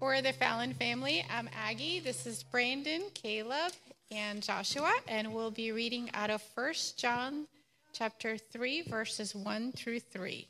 For 0.00 0.22
the 0.22 0.32
Fallon 0.32 0.72
family, 0.72 1.26
I'm 1.30 1.50
Aggie. 1.54 2.00
This 2.00 2.26
is 2.26 2.42
Brandon, 2.42 3.02
Caleb, 3.12 3.72
and 4.10 4.42
Joshua, 4.42 4.94
and 5.06 5.34
we'll 5.34 5.50
be 5.50 5.72
reading 5.72 6.08
out 6.14 6.30
of 6.30 6.42
1 6.54 6.72
John 6.96 7.46
chapter 7.92 8.38
3, 8.38 8.80
verses 8.88 9.34
1 9.34 9.72
through 9.72 10.00
3. 10.00 10.48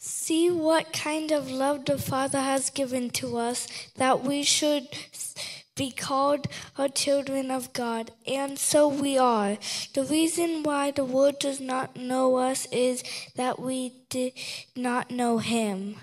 See 0.00 0.50
what 0.50 0.92
kind 0.92 1.30
of 1.30 1.48
love 1.48 1.84
the 1.84 1.98
Father 1.98 2.40
has 2.40 2.68
given 2.68 3.10
to 3.10 3.36
us, 3.36 3.68
that 3.94 4.24
we 4.24 4.42
should 4.42 4.88
be 5.76 5.92
called 5.92 6.48
children 6.96 7.52
of 7.52 7.72
God, 7.72 8.10
and 8.26 8.58
so 8.58 8.88
we 8.88 9.16
are. 9.16 9.56
The 9.94 10.02
reason 10.02 10.64
why 10.64 10.90
the 10.90 11.04
world 11.04 11.38
does 11.38 11.60
not 11.60 11.94
know 11.94 12.34
us 12.38 12.66
is 12.72 13.04
that 13.36 13.60
we 13.60 13.92
did 14.08 14.32
not 14.74 15.12
know 15.12 15.38
Him. 15.38 15.94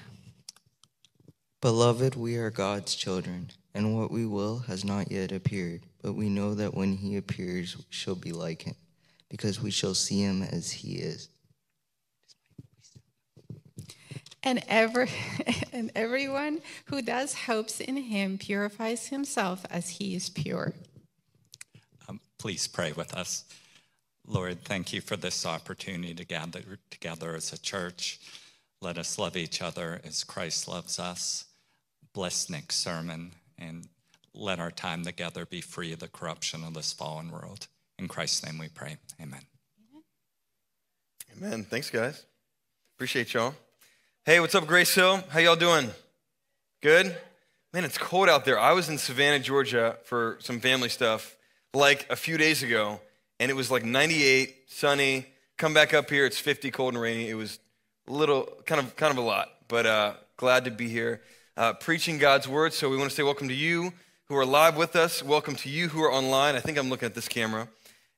Beloved, 1.60 2.16
we 2.16 2.36
are 2.36 2.52
God's 2.52 2.94
children, 2.94 3.50
and 3.74 3.98
what 3.98 4.12
we 4.12 4.26
will 4.26 4.60
has 4.60 4.86
not 4.86 5.12
yet 5.12 5.32
appeared, 5.32 5.82
but 6.04 6.14
we 6.14 6.30
know 6.30 6.54
that 6.54 6.76
when 6.76 6.98
He 6.98 7.18
appears, 7.18 7.76
we 7.76 7.86
shall 7.90 8.16
be 8.16 8.32
like 8.32 8.62
Him, 8.62 8.76
because 9.30 9.62
we 9.62 9.72
shall 9.72 9.96
see 9.96 10.22
Him 10.22 10.44
as 10.44 10.72
He 10.72 10.98
is. 10.98 11.30
And, 14.44 14.64
ever, 14.70 15.08
and 15.74 15.92
everyone 15.96 16.60
who 16.86 17.02
does 17.02 17.34
hopes 17.34 17.82
in 17.82 17.98
him 17.98 18.38
purifies 18.38 19.08
himself 19.08 19.66
as 19.70 19.90
he 19.90 20.16
is 20.16 20.30
pure. 20.30 20.74
Um, 22.08 22.22
please 22.38 22.66
pray 22.66 22.94
with 22.94 23.14
us. 23.14 23.44
Lord, 24.26 24.64
thank 24.64 24.94
you 24.94 25.02
for 25.02 25.18
this 25.18 25.46
opportunity 25.46 26.14
to 26.14 26.24
gather 26.24 26.62
together 26.90 27.36
as 27.36 27.52
a 27.52 27.60
church. 27.60 28.22
Let 28.80 28.98
us 28.98 29.20
love 29.20 29.36
each 29.36 29.62
other 29.62 30.00
as 30.06 30.24
Christ 30.24 30.68
loves 30.70 30.98
us. 30.98 31.47
Bless 32.18 32.50
Nick's 32.50 32.76
sermon 32.76 33.34
and 33.60 33.90
let 34.34 34.60
our 34.60 34.72
time 34.72 35.04
together 35.04 35.46
be 35.46 35.62
free 35.62 35.94
of 35.94 36.00
the 36.00 36.08
corruption 36.08 36.64
of 36.64 36.74
this 36.74 36.92
fallen 36.92 37.30
world. 37.30 37.68
In 38.00 38.08
Christ's 38.08 38.44
name 38.44 38.58
we 38.58 38.70
pray. 38.70 38.98
Amen. 39.22 39.42
Amen. 41.38 41.64
Thanks, 41.64 41.92
guys. 41.92 42.26
Appreciate 42.96 43.36
y'all. 43.36 43.54
Hey, 44.26 44.40
what's 44.40 44.56
up, 44.56 44.66
Grace 44.66 44.96
Hill? 44.96 45.24
How 45.30 45.38
y'all 45.38 45.56
doing? 45.56 45.92
Good? 46.82 47.16
Man, 47.72 47.86
it's 47.86 48.00
cold 48.00 48.30
out 48.30 48.46
there. 48.46 48.60
I 48.60 48.72
was 48.72 48.90
in 48.90 48.98
Savannah, 48.98 49.38
Georgia 49.38 49.98
for 50.04 50.38
some 50.40 50.60
family 50.60 50.90
stuff 50.90 51.38
like 51.76 52.08
a 52.10 52.16
few 52.16 52.40
days 52.40 52.64
ago, 52.64 53.00
and 53.40 53.52
it 53.52 53.54
was 53.54 53.70
like 53.70 53.86
98, 53.86 54.56
sunny. 54.66 55.28
Come 55.60 55.76
back 55.76 55.94
up 55.94 56.10
here, 56.10 56.26
it's 56.26 56.40
50, 56.40 56.72
cold 56.72 56.96
and 56.96 57.02
rainy. 57.04 57.30
It 57.30 57.36
was 57.36 57.60
a 58.08 58.12
little, 58.12 58.50
kind 58.66 58.82
of, 58.82 58.96
kind 58.96 59.12
of 59.12 59.20
a 59.20 59.22
lot, 59.28 59.50
but 59.68 59.86
uh, 59.86 60.14
glad 60.36 60.66
to 60.66 60.72
be 60.72 60.90
here 60.90 61.22
uh, 61.58 61.74
preaching 61.74 62.20
God's 62.20 62.48
word. 62.48 62.72
So 62.74 62.88
we 62.88 62.98
want 62.98 63.10
to 63.10 63.16
say 63.16 63.24
welcome 63.24 63.48
to 63.48 63.54
you 63.54 63.92
who 64.28 64.36
are 64.38 64.46
live 64.46 64.78
with 64.78 64.96
us. 64.96 65.24
Welcome 65.24 65.56
to 65.56 65.70
you 65.70 65.88
who 65.90 66.04
are 66.04 66.12
online. 66.12 66.56
I 66.56 66.60
think 66.60 66.78
I'm 66.78 66.90
looking 66.90 67.08
at 67.08 67.16
this 67.16 67.28
camera. 67.28 67.68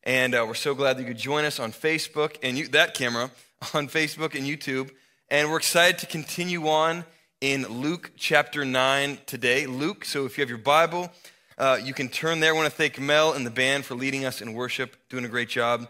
And 0.04 0.36
uh, 0.36 0.44
we're 0.46 0.56
so 0.56 0.76
glad 0.76 0.98
that 0.98 1.04
you 1.04 1.08
could 1.08 1.18
join 1.18 1.46
us 1.46 1.59
on 1.59 1.72
Facebook 1.72 2.36
and 2.44 2.58
you, 2.58 2.68
that 2.70 2.94
camera 2.94 3.31
on 3.73 3.88
Facebook 3.88 4.36
and 4.36 4.46
YouTube. 4.46 4.92
And 5.30 5.50
we're 5.50 5.58
excited 5.58 6.00
to 6.00 6.06
continue 6.06 6.68
on 6.68 7.06
in 7.40 7.66
Luke 7.68 8.12
chapter 8.18 8.66
9 8.66 9.20
today. 9.26 9.66
Luke, 9.66 10.03
so 10.03 10.26
if 10.26 10.38
you 10.38 10.42
have 10.42 10.50
your 10.50 10.58
Bible, 10.58 11.09
uh, 11.58 11.80
you 11.81 11.94
can 11.94 12.09
turn 12.09 12.42
there. 12.42 12.53
I 12.53 12.56
want 12.56 12.70
to 12.70 12.76
thank 12.76 13.00
Mel 13.00 13.31
and 13.31 13.46
the 13.46 13.52
band 13.52 13.86
for 13.86 13.96
leading 13.96 14.26
us 14.26 14.42
in 14.42 14.53
worship, 14.53 14.98
doing 15.09 15.24
a 15.24 15.30
great 15.30 15.50
job. 15.50 15.88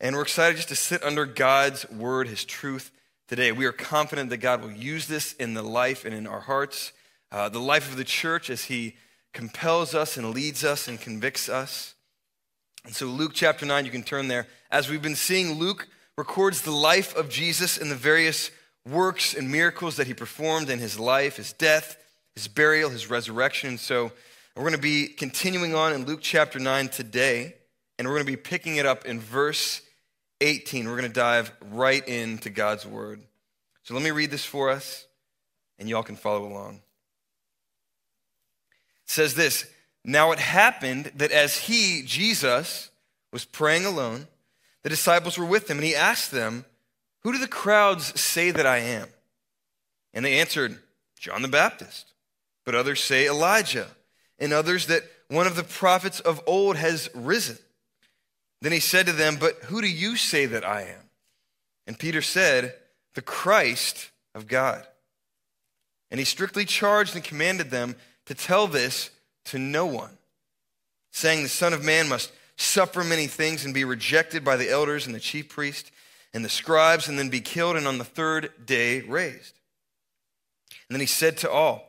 And 0.00 0.14
we're 0.14 0.22
excited 0.22 0.56
just 0.56 0.68
to 0.68 0.76
sit 0.76 1.02
under 1.02 1.26
God's 1.26 1.88
word, 1.90 2.28
his 2.28 2.44
truth 2.44 2.92
today. 3.26 3.52
We 3.52 3.66
are 3.66 3.72
confident 3.72 4.30
that 4.30 4.38
God 4.38 4.62
will 4.62 4.72
use 4.72 5.06
this 5.06 5.32
in 5.34 5.54
the 5.54 5.62
life 5.62 6.04
and 6.04 6.14
in 6.14 6.26
our 6.26 6.40
hearts, 6.40 6.92
uh, 7.32 7.48
the 7.48 7.60
life 7.60 7.90
of 7.90 7.96
the 7.96 8.04
church 8.04 8.50
as 8.50 8.64
he 8.64 8.96
compels 9.32 9.94
us 9.94 10.16
and 10.16 10.30
leads 10.30 10.64
us 10.64 10.88
and 10.88 11.00
convicts 11.00 11.48
us. 11.48 11.94
And 12.84 12.94
so, 12.94 13.06
Luke 13.06 13.32
chapter 13.34 13.64
9, 13.64 13.84
you 13.84 13.90
can 13.90 14.02
turn 14.02 14.28
there. 14.28 14.46
As 14.70 14.90
we've 14.90 15.02
been 15.02 15.16
seeing, 15.16 15.58
Luke 15.58 15.88
records 16.18 16.62
the 16.62 16.70
life 16.70 17.16
of 17.16 17.28
Jesus 17.28 17.78
and 17.78 17.90
the 17.90 17.96
various 17.96 18.50
works 18.86 19.34
and 19.34 19.50
miracles 19.50 19.96
that 19.96 20.06
he 20.06 20.14
performed 20.14 20.68
in 20.68 20.78
his 20.78 20.98
life, 20.98 21.36
his 21.36 21.52
death, 21.54 21.96
his 22.34 22.46
burial, 22.46 22.90
his 22.90 23.08
resurrection. 23.08 23.70
And 23.70 23.80
So 23.80 24.12
we're 24.54 24.62
going 24.62 24.74
to 24.74 24.78
be 24.78 25.08
continuing 25.08 25.74
on 25.74 25.92
in 25.92 26.04
Luke 26.04 26.20
chapter 26.22 26.58
9 26.58 26.88
today, 26.88 27.54
and 27.98 28.06
we're 28.06 28.14
going 28.14 28.26
to 28.26 28.32
be 28.32 28.36
picking 28.36 28.76
it 28.76 28.86
up 28.86 29.06
in 29.06 29.18
verse 29.18 29.80
18. 30.44 30.86
We're 30.86 30.98
going 30.98 31.10
to 31.10 31.20
dive 31.20 31.52
right 31.70 32.06
into 32.06 32.50
God's 32.50 32.86
word. 32.86 33.20
So 33.82 33.94
let 33.94 34.02
me 34.02 34.10
read 34.10 34.30
this 34.30 34.44
for 34.44 34.70
us, 34.70 35.06
and 35.78 35.88
y'all 35.88 36.02
can 36.02 36.16
follow 36.16 36.46
along. 36.46 36.82
It 39.04 39.10
says 39.10 39.34
this 39.34 39.66
Now 40.04 40.32
it 40.32 40.38
happened 40.38 41.12
that 41.16 41.32
as 41.32 41.58
he, 41.58 42.02
Jesus, 42.06 42.90
was 43.32 43.44
praying 43.44 43.84
alone, 43.84 44.28
the 44.82 44.88
disciples 44.88 45.36
were 45.36 45.44
with 45.44 45.70
him, 45.70 45.78
and 45.78 45.86
he 45.86 45.94
asked 45.94 46.30
them, 46.30 46.64
who 47.24 47.32
do 47.32 47.38
the 47.38 47.48
crowds 47.48 48.20
say 48.20 48.50
that 48.50 48.66
I 48.66 48.78
am? 48.78 49.08
And 50.12 50.24
they 50.24 50.38
answered, 50.38 50.78
John 51.18 51.42
the 51.42 51.48
Baptist. 51.48 52.12
But 52.64 52.74
others 52.74 53.02
say 53.02 53.26
Elijah, 53.26 53.88
and 54.38 54.52
others 54.52 54.86
that 54.86 55.04
one 55.28 55.46
of 55.46 55.56
the 55.56 55.64
prophets 55.64 56.20
of 56.20 56.42
old 56.46 56.76
has 56.76 57.08
risen. 57.14 57.58
Then 58.60 58.72
he 58.72 58.80
said 58.80 59.06
to 59.06 59.12
them, 59.12 59.36
But 59.36 59.56
who 59.64 59.80
do 59.80 59.88
you 59.88 60.16
say 60.16 60.46
that 60.46 60.64
I 60.64 60.82
am? 60.82 61.10
And 61.86 61.98
Peter 61.98 62.22
said, 62.22 62.74
The 63.14 63.22
Christ 63.22 64.10
of 64.34 64.46
God. 64.46 64.86
And 66.10 66.18
he 66.18 66.24
strictly 66.24 66.64
charged 66.64 67.14
and 67.14 67.24
commanded 67.24 67.70
them 67.70 67.96
to 68.26 68.34
tell 68.34 68.66
this 68.66 69.10
to 69.46 69.58
no 69.58 69.86
one, 69.86 70.16
saying, 71.12 71.42
The 71.42 71.48
Son 71.48 71.72
of 71.72 71.84
Man 71.84 72.08
must 72.08 72.32
suffer 72.56 73.02
many 73.02 73.26
things 73.26 73.64
and 73.64 73.74
be 73.74 73.84
rejected 73.84 74.44
by 74.44 74.56
the 74.56 74.70
elders 74.70 75.06
and 75.06 75.14
the 75.14 75.20
chief 75.20 75.48
priests 75.48 75.90
and 76.32 76.44
the 76.44 76.48
scribes, 76.48 77.08
and 77.08 77.16
then 77.18 77.28
be 77.28 77.40
killed, 77.40 77.76
and 77.76 77.86
on 77.86 77.98
the 77.98 78.04
third 78.04 78.50
day 78.66 79.02
raised. 79.02 79.54
And 80.88 80.94
then 80.94 81.00
he 81.00 81.06
said 81.06 81.36
to 81.38 81.50
all, 81.50 81.86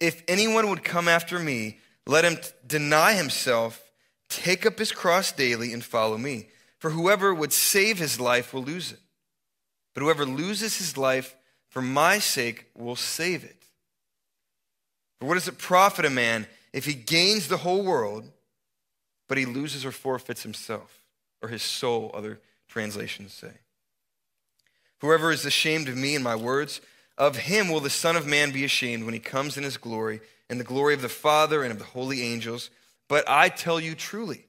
If 0.00 0.22
anyone 0.28 0.68
would 0.68 0.84
come 0.84 1.08
after 1.08 1.38
me, 1.38 1.78
let 2.06 2.24
him 2.24 2.36
deny 2.66 3.14
himself, 3.14 3.82
take 4.36 4.66
up 4.66 4.78
his 4.78 4.92
cross 4.92 5.32
daily, 5.32 5.72
and 5.72 5.84
follow 5.84 6.18
me. 6.18 6.48
For 6.78 6.90
whoever 6.90 7.34
would 7.34 7.52
save 7.52 7.98
his 7.98 8.20
life 8.20 8.52
will 8.52 8.62
lose 8.62 8.92
it. 8.92 9.00
But 9.94 10.02
whoever 10.02 10.26
loses 10.26 10.78
his 10.78 10.96
life 10.96 11.34
for 11.68 11.80
my 11.80 12.18
sake 12.18 12.66
will 12.74 12.96
save 12.96 13.44
it. 13.44 13.64
For 15.18 15.26
what 15.26 15.34
does 15.34 15.48
it 15.48 15.58
profit 15.58 16.04
a 16.04 16.10
man 16.10 16.46
if 16.72 16.84
he 16.84 16.94
gains 16.94 17.48
the 17.48 17.56
whole 17.58 17.82
world, 17.82 18.30
but 19.28 19.38
he 19.38 19.46
loses 19.46 19.84
or 19.84 19.92
forfeits 19.92 20.42
himself, 20.42 21.00
or 21.40 21.48
his 21.48 21.62
soul, 21.62 22.10
other 22.12 22.40
translations 22.68 23.32
say. 23.32 23.52
Whoever 25.00 25.30
is 25.30 25.44
ashamed 25.44 25.88
of 25.88 25.96
me 25.96 26.14
and 26.14 26.24
my 26.24 26.36
words, 26.36 26.80
of 27.16 27.36
him 27.36 27.68
will 27.68 27.80
the 27.80 27.90
Son 27.90 28.16
of 28.16 28.26
Man 28.26 28.50
be 28.50 28.64
ashamed 28.64 29.04
when 29.04 29.14
he 29.14 29.20
comes 29.20 29.56
in 29.56 29.64
his 29.64 29.76
glory, 29.76 30.20
and 30.50 30.60
the 30.60 30.64
glory 30.64 30.94
of 30.94 31.02
the 31.02 31.08
Father 31.08 31.62
and 31.62 31.72
of 31.72 31.78
the 31.78 31.84
holy 31.84 32.22
angels. 32.22 32.70
But 33.08 33.28
I 33.28 33.48
tell 33.48 33.78
you 33.80 33.94
truly, 33.94 34.46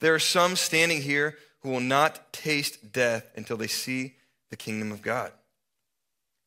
there 0.00 0.14
are 0.14 0.20
some 0.20 0.56
standing 0.56 1.02
here 1.02 1.36
who 1.60 1.70
will 1.70 1.80
not 1.80 2.32
taste 2.32 2.92
death 2.92 3.30
until 3.36 3.56
they 3.56 3.66
see 3.66 4.14
the 4.50 4.56
kingdom 4.56 4.92
of 4.92 5.02
God. 5.02 5.32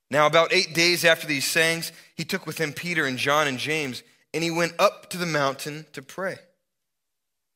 Now, 0.09 0.28
about 0.28 0.53
eight 0.53 0.74
days 0.74 1.06
after 1.06 1.25
these 1.25 1.46
sayings, 1.46 1.91
he 2.16 2.24
took 2.24 2.46
with 2.46 2.59
him 2.59 2.74
Peter 2.74 3.06
and 3.06 3.18
John 3.18 3.47
and 3.47 3.58
James, 3.58 4.03
and 4.34 4.44
he 4.44 4.52
went 4.52 4.74
up 4.80 5.09
to 5.09 5.18
the 5.18 5.25
mountain 5.25 5.86
to 5.94 6.02
pray. 6.02 6.38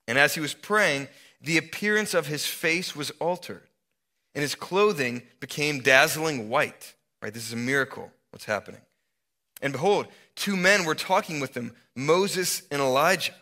And 0.08 0.18
as 0.18 0.36
he 0.36 0.42
was 0.42 0.54
praying, 0.54 1.08
the 1.42 1.58
appearance 1.58 2.14
of 2.14 2.28
his 2.28 2.46
face 2.46 2.96
was 2.96 3.12
altered, 3.20 3.68
and 4.34 4.42
his 4.42 4.56
clothing 4.56 5.24
became 5.40 5.82
dazzling 5.82 6.50
white. 6.50 6.96
Right? 7.22 7.34
This 7.34 7.46
is 7.46 7.54
a 7.54 7.58
miracle, 7.58 8.12
what's 8.32 8.46
happening. 8.46 8.82
And 9.62 9.74
behold, 9.74 10.08
two 10.36 10.56
men 10.56 10.86
were 10.86 10.96
talking 10.96 11.40
with 11.40 11.56
him, 11.56 11.76
Moses 11.96 12.62
and 12.72 12.82
Elijah, 12.82 13.34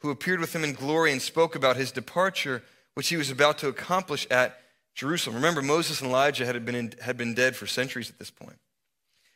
who 0.00 0.10
appeared 0.10 0.40
with 0.40 0.54
him 0.54 0.64
in 0.64 0.72
glory 0.72 1.12
and 1.12 1.20
spoke 1.20 1.54
about 1.54 1.76
his 1.76 1.92
departure, 1.92 2.62
which 2.94 3.08
he 3.08 3.16
was 3.16 3.30
about 3.30 3.58
to 3.58 3.68
accomplish 3.68 4.26
at 4.30 4.60
Jerusalem. 4.94 5.36
Remember, 5.36 5.62
Moses 5.62 6.00
and 6.00 6.10
Elijah 6.10 6.46
had 6.46 6.64
been, 6.64 6.74
in, 6.74 6.92
had 7.00 7.16
been 7.16 7.34
dead 7.34 7.56
for 7.56 7.66
centuries 7.66 8.10
at 8.10 8.18
this 8.18 8.30
point. 8.30 8.58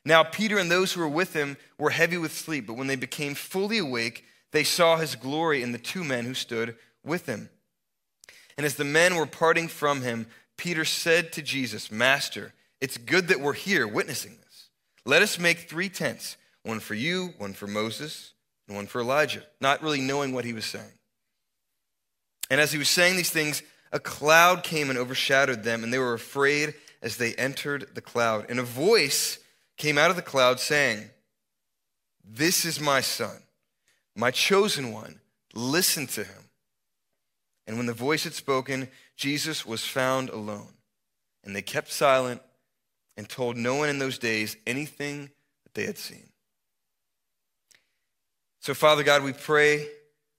Now, 0.04 0.24
Peter 0.24 0.58
and 0.58 0.70
those 0.70 0.92
who 0.92 1.00
were 1.00 1.08
with 1.08 1.32
him 1.34 1.56
were 1.78 1.90
heavy 1.90 2.18
with 2.18 2.32
sleep, 2.32 2.66
but 2.66 2.76
when 2.76 2.88
they 2.88 2.96
became 2.96 3.34
fully 3.34 3.78
awake, 3.78 4.24
they 4.50 4.64
saw 4.64 4.96
his 4.96 5.14
glory 5.14 5.62
in 5.62 5.72
the 5.72 5.78
two 5.78 6.02
men 6.02 6.24
who 6.24 6.34
stood 6.34 6.76
with 7.04 7.26
him. 7.26 7.48
And 8.56 8.66
as 8.66 8.74
the 8.74 8.84
men 8.84 9.14
were 9.16 9.26
parting 9.26 9.68
from 9.68 10.02
him, 10.02 10.26
Peter 10.56 10.84
said 10.84 11.32
to 11.32 11.42
Jesus, 11.42 11.90
Master, 11.90 12.52
it's 12.80 12.98
good 12.98 13.28
that 13.28 13.40
we're 13.40 13.52
here 13.52 13.86
witnessing 13.86 14.38
this. 14.42 14.68
Let 15.04 15.22
us 15.22 15.38
make 15.38 15.60
three 15.60 15.88
tents 15.88 16.36
one 16.64 16.80
for 16.80 16.94
you, 16.94 17.34
one 17.38 17.54
for 17.54 17.66
Moses, 17.66 18.31
and 18.66 18.76
one 18.76 18.86
for 18.86 19.00
Elijah, 19.00 19.42
not 19.60 19.82
really 19.82 20.00
knowing 20.00 20.32
what 20.32 20.44
he 20.44 20.52
was 20.52 20.64
saying. 20.64 20.92
And 22.50 22.60
as 22.60 22.72
he 22.72 22.78
was 22.78 22.88
saying 22.88 23.16
these 23.16 23.30
things, 23.30 23.62
a 23.92 24.00
cloud 24.00 24.62
came 24.62 24.90
and 24.90 24.98
overshadowed 24.98 25.62
them, 25.62 25.84
and 25.84 25.92
they 25.92 25.98
were 25.98 26.14
afraid 26.14 26.74
as 27.02 27.16
they 27.16 27.34
entered 27.34 27.88
the 27.94 28.00
cloud. 28.00 28.46
And 28.48 28.58
a 28.58 28.64
voice 28.64 29.38
came 29.76 29.98
out 29.98 30.10
of 30.10 30.16
the 30.16 30.22
cloud 30.22 30.60
saying, 30.60 31.10
This 32.24 32.64
is 32.64 32.80
my 32.80 33.00
son, 33.00 33.42
my 34.14 34.30
chosen 34.30 34.92
one. 34.92 35.20
Listen 35.54 36.06
to 36.08 36.24
him. 36.24 36.50
And 37.66 37.76
when 37.76 37.86
the 37.86 37.92
voice 37.92 38.24
had 38.24 38.32
spoken, 38.32 38.88
Jesus 39.16 39.66
was 39.66 39.84
found 39.84 40.30
alone. 40.30 40.74
And 41.44 41.54
they 41.54 41.62
kept 41.62 41.92
silent 41.92 42.40
and 43.16 43.28
told 43.28 43.56
no 43.56 43.74
one 43.74 43.88
in 43.88 43.98
those 43.98 44.18
days 44.18 44.56
anything 44.66 45.30
that 45.64 45.74
they 45.74 45.84
had 45.84 45.98
seen. 45.98 46.31
So, 48.62 48.74
Father 48.74 49.02
God, 49.02 49.24
we 49.24 49.32
pray 49.32 49.88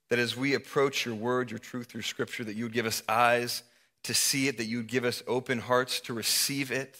that 0.10 0.18
as 0.18 0.38
we 0.38 0.54
approach 0.54 1.06
your 1.06 1.14
word, 1.14 1.52
your 1.52 1.60
truth, 1.60 1.94
your 1.94 2.04
scripture, 2.04 2.46
that 2.46 2.56
you 2.56 2.64
would 2.64 2.72
give 2.72 2.86
us 2.86 3.04
eyes 3.10 3.64
to 4.06 4.14
see 4.14 4.48
it, 4.48 4.58
that 4.60 4.64
you 4.64 4.78
would 4.78 4.88
give 4.88 5.04
us 5.04 5.22
open 5.28 5.60
hearts 5.60 6.00
to 6.00 6.14
receive 6.14 6.72
it. 6.72 6.98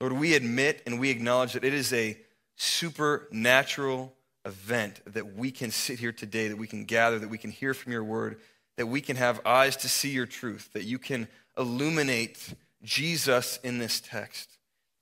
Lord, 0.00 0.14
we 0.14 0.34
admit 0.34 0.82
and 0.84 0.98
we 0.98 1.10
acknowledge 1.10 1.52
that 1.52 1.62
it 1.62 1.74
is 1.74 1.92
a 1.92 2.18
supernatural 2.56 4.12
event 4.44 5.00
that 5.06 5.36
we 5.36 5.52
can 5.52 5.70
sit 5.70 6.00
here 6.00 6.10
today, 6.10 6.48
that 6.48 6.58
we 6.58 6.66
can 6.66 6.84
gather, 6.84 7.20
that 7.20 7.30
we 7.30 7.38
can 7.38 7.52
hear 7.52 7.72
from 7.72 7.92
your 7.92 8.02
word, 8.02 8.40
that 8.76 8.88
we 8.88 9.00
can 9.00 9.14
have 9.14 9.46
eyes 9.46 9.76
to 9.76 9.88
see 9.88 10.10
your 10.10 10.26
truth, 10.26 10.70
that 10.72 10.82
you 10.82 10.98
can 10.98 11.28
illuminate 11.56 12.52
Jesus 12.82 13.60
in 13.62 13.78
this 13.78 14.00
text, 14.00 14.58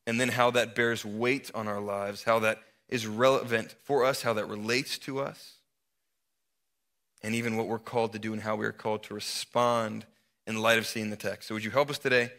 and 0.07 0.21
then 0.21 0.29
how 0.29 0.51
that 0.51 0.75
bears 0.75 1.03
weight 1.03 1.51
on 1.55 1.67
our 1.67 1.81
lives, 1.81 2.25
how 2.25 2.41
that 2.41 2.59
is 2.89 3.07
relevant 3.07 3.75
for 3.83 4.05
us, 4.05 4.23
how 4.23 4.33
that 4.35 4.49
relates 4.49 4.99
to 4.99 5.21
us, 5.21 5.55
and 7.23 7.35
even 7.35 7.57
what 7.57 7.67
we're 7.67 7.79
called 7.79 8.13
to 8.13 8.19
do 8.19 8.33
and 8.33 8.43
how 8.43 8.57
we 8.57 8.67
are 8.67 8.73
called 8.73 9.03
to 9.05 9.15
respond 9.15 10.05
in 10.47 10.61
light 10.61 10.79
of 10.79 10.87
seeing 10.87 11.11
the 11.11 11.17
text. 11.17 11.49
So, 11.49 11.55
would 11.55 11.65
you 11.65 11.71
help 11.71 11.91
us 11.91 11.99
today? 11.99 12.31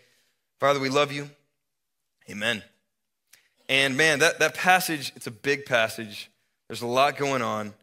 Father, 0.60 0.80
we 0.80 0.90
love 0.90 1.12
you. 1.12 1.30
Amen. 2.30 2.64
And 3.68 3.98
man, 3.98 4.20
that, 4.20 4.40
that 4.40 4.54
passage, 4.54 5.12
it's 5.16 5.28
a 5.28 5.32
big 5.32 5.66
passage. 5.66 6.30
There's 6.68 6.82
a 6.82 6.88
lot 6.88 7.18
going 7.18 7.42
on. 7.42 7.74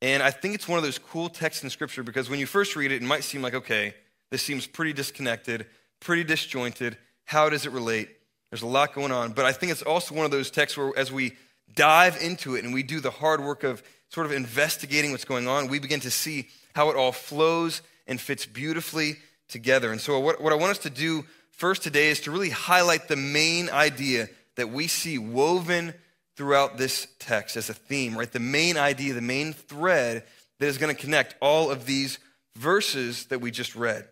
And 0.00 0.22
I 0.22 0.30
think 0.30 0.54
it's 0.54 0.66
one 0.66 0.78
of 0.78 0.84
those 0.84 0.98
cool 0.98 1.28
texts 1.28 1.62
in 1.62 1.70
Scripture 1.70 2.02
because 2.02 2.28
when 2.28 2.40
you 2.40 2.46
first 2.46 2.74
read 2.74 2.90
it, 2.90 3.02
it 3.02 3.06
might 3.06 3.24
seem 3.24 3.42
like, 3.42 3.54
okay, 3.54 3.94
this 4.30 4.42
seems 4.42 4.66
pretty 4.66 4.92
disconnected, 4.92 5.66
pretty 6.00 6.24
disjointed. 6.24 6.96
How 7.24 7.48
does 7.48 7.66
it 7.66 7.72
relate? 7.72 8.08
There's 8.50 8.62
a 8.62 8.66
lot 8.66 8.94
going 8.94 9.12
on. 9.12 9.32
But 9.32 9.44
I 9.44 9.52
think 9.52 9.72
it's 9.72 9.82
also 9.82 10.14
one 10.14 10.24
of 10.24 10.30
those 10.30 10.50
texts 10.50 10.76
where, 10.76 10.92
as 10.96 11.12
we 11.12 11.36
dive 11.74 12.20
into 12.22 12.54
it 12.54 12.64
and 12.64 12.74
we 12.74 12.82
do 12.82 13.00
the 13.00 13.10
hard 13.10 13.42
work 13.42 13.64
of 13.64 13.82
sort 14.08 14.26
of 14.26 14.32
investigating 14.32 15.10
what's 15.10 15.24
going 15.24 15.48
on, 15.48 15.68
we 15.68 15.78
begin 15.78 16.00
to 16.00 16.10
see 16.10 16.48
how 16.74 16.90
it 16.90 16.96
all 16.96 17.12
flows 17.12 17.82
and 18.06 18.20
fits 18.20 18.46
beautifully 18.46 19.16
together. 19.48 19.90
And 19.90 20.00
so, 20.00 20.18
what, 20.20 20.40
what 20.40 20.52
I 20.52 20.56
want 20.56 20.72
us 20.72 20.78
to 20.78 20.90
do 20.90 21.24
first 21.50 21.82
today 21.82 22.08
is 22.08 22.20
to 22.22 22.30
really 22.30 22.50
highlight 22.50 23.08
the 23.08 23.16
main 23.16 23.70
idea 23.70 24.28
that 24.56 24.70
we 24.70 24.86
see 24.86 25.18
woven 25.18 25.94
throughout 26.36 26.76
this 26.76 27.06
text 27.18 27.56
as 27.56 27.70
a 27.70 27.74
theme, 27.74 28.16
right? 28.16 28.30
The 28.30 28.40
main 28.40 28.76
idea, 28.76 29.14
the 29.14 29.20
main 29.20 29.52
thread 29.52 30.24
that 30.58 30.66
is 30.66 30.78
going 30.78 30.94
to 30.94 31.00
connect 31.00 31.36
all 31.40 31.70
of 31.70 31.86
these 31.86 32.18
verses 32.56 33.26
that 33.26 33.40
we 33.40 33.50
just 33.50 33.74
read. 33.74 34.06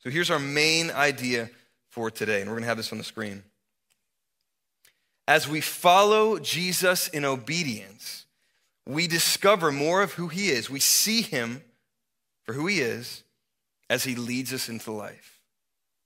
So 0.00 0.10
here's 0.10 0.30
our 0.30 0.38
main 0.38 0.90
idea 0.90 1.50
for 1.90 2.10
today, 2.10 2.40
and 2.40 2.50
we're 2.50 2.56
going 2.56 2.64
to 2.64 2.68
have 2.68 2.76
this 2.76 2.92
on 2.92 2.98
the 2.98 3.04
screen. 3.04 3.42
As 5.28 5.48
we 5.48 5.60
follow 5.60 6.38
Jesus 6.38 7.08
in 7.08 7.24
obedience, 7.24 8.26
we 8.86 9.06
discover 9.06 9.72
more 9.72 10.02
of 10.02 10.12
who 10.12 10.28
he 10.28 10.50
is. 10.50 10.70
We 10.70 10.80
see 10.80 11.22
him 11.22 11.62
for 12.44 12.52
who 12.52 12.66
he 12.66 12.80
is 12.80 13.24
as 13.90 14.04
he 14.04 14.14
leads 14.14 14.52
us 14.52 14.68
into 14.68 14.92
life. 14.92 15.40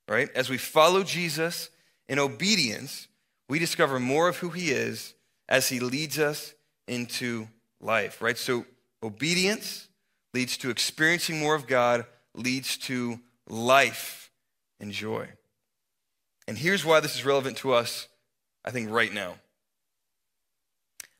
Right? 0.08 0.28
As 0.34 0.48
we 0.48 0.58
follow 0.58 1.02
Jesus 1.02 1.70
in 2.08 2.18
obedience, 2.18 3.08
we 3.48 3.58
discover 3.58 4.00
more 4.00 4.28
of 4.28 4.38
who 4.38 4.50
he 4.50 4.70
is 4.70 5.14
as 5.48 5.68
he 5.68 5.80
leads 5.80 6.18
us 6.18 6.54
into 6.88 7.48
life, 7.80 8.22
right? 8.22 8.38
So 8.38 8.64
obedience 9.02 9.88
leads 10.32 10.56
to 10.58 10.70
experiencing 10.70 11.38
more 11.38 11.54
of 11.54 11.66
God, 11.66 12.06
leads 12.34 12.76
to 12.78 13.20
life 13.48 14.30
and 14.78 14.92
joy. 14.92 15.28
And 16.46 16.56
here's 16.56 16.84
why 16.84 17.00
this 17.00 17.14
is 17.14 17.24
relevant 17.24 17.56
to 17.58 17.72
us, 17.72 18.08
I 18.64 18.70
think, 18.70 18.90
right 18.90 19.12
now. 19.12 19.36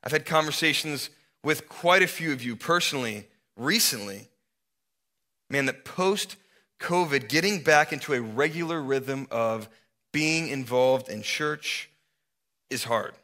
I've 0.03 0.13
had 0.13 0.27
conversations 0.27 1.11
with 1.43 1.69
quite 1.69 2.03
a 2.03 2.07
few 2.07 2.33
of 2.33 2.43
you 2.43 2.57
personally 2.57 3.27
recently. 3.57 4.29
Man, 5.49 5.67
that 5.67 5.85
post 5.85 6.37
COVID, 6.81 7.29
getting 7.29 7.63
back 7.63 7.93
into 7.93 8.15
a 8.15 8.21
regular 8.21 8.81
rhythm 8.81 9.27
of 9.31 9.69
being 10.13 10.49
involved 10.49 11.09
in 11.09 11.23
church 11.23 11.91
is 12.71 12.85
hard. 12.85 13.15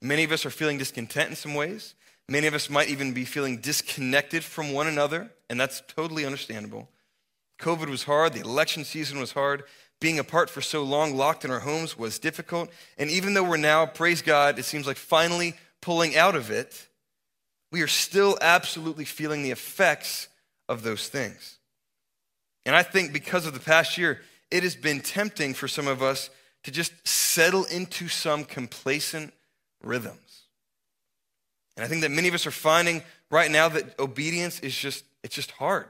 Many 0.00 0.24
of 0.24 0.32
us 0.32 0.46
are 0.46 0.50
feeling 0.50 0.78
discontent 0.78 1.30
in 1.30 1.36
some 1.36 1.54
ways. 1.54 1.94
Many 2.28 2.46
of 2.46 2.54
us 2.54 2.70
might 2.70 2.88
even 2.88 3.12
be 3.12 3.24
feeling 3.24 3.58
disconnected 3.58 4.44
from 4.44 4.72
one 4.72 4.86
another, 4.86 5.30
and 5.50 5.60
that's 5.60 5.82
totally 5.88 6.24
understandable. 6.24 6.88
COVID 7.58 7.88
was 7.88 8.04
hard, 8.04 8.34
the 8.34 8.40
election 8.40 8.84
season 8.84 9.18
was 9.18 9.32
hard. 9.32 9.64
Being 10.00 10.18
apart 10.18 10.48
for 10.48 10.60
so 10.60 10.82
long, 10.82 11.16
locked 11.16 11.44
in 11.44 11.50
our 11.50 11.60
homes, 11.60 11.98
was 11.98 12.18
difficult. 12.18 12.70
And 12.98 13.10
even 13.10 13.34
though 13.34 13.42
we're 13.42 13.56
now, 13.56 13.86
praise 13.86 14.22
God, 14.22 14.58
it 14.58 14.64
seems 14.64 14.86
like 14.86 14.96
finally 14.96 15.54
pulling 15.80 16.16
out 16.16 16.36
of 16.36 16.50
it, 16.50 16.86
we 17.72 17.82
are 17.82 17.88
still 17.88 18.38
absolutely 18.40 19.04
feeling 19.04 19.42
the 19.42 19.50
effects 19.50 20.28
of 20.68 20.82
those 20.82 21.08
things. 21.08 21.58
And 22.64 22.76
I 22.76 22.82
think 22.82 23.12
because 23.12 23.46
of 23.46 23.54
the 23.54 23.60
past 23.60 23.98
year, 23.98 24.20
it 24.50 24.62
has 24.62 24.76
been 24.76 25.00
tempting 25.00 25.54
for 25.54 25.68
some 25.68 25.86
of 25.86 26.02
us 26.02 26.30
to 26.64 26.70
just 26.70 26.92
settle 27.06 27.64
into 27.64 28.08
some 28.08 28.44
complacent 28.44 29.32
rhythms. 29.82 30.42
And 31.76 31.84
I 31.84 31.88
think 31.88 32.02
that 32.02 32.10
many 32.10 32.28
of 32.28 32.34
us 32.34 32.46
are 32.46 32.50
finding 32.50 33.02
right 33.30 33.50
now 33.50 33.68
that 33.68 33.98
obedience 33.98 34.60
is 34.60 34.76
just, 34.76 35.04
it's 35.22 35.34
just 35.34 35.52
hard, 35.52 35.86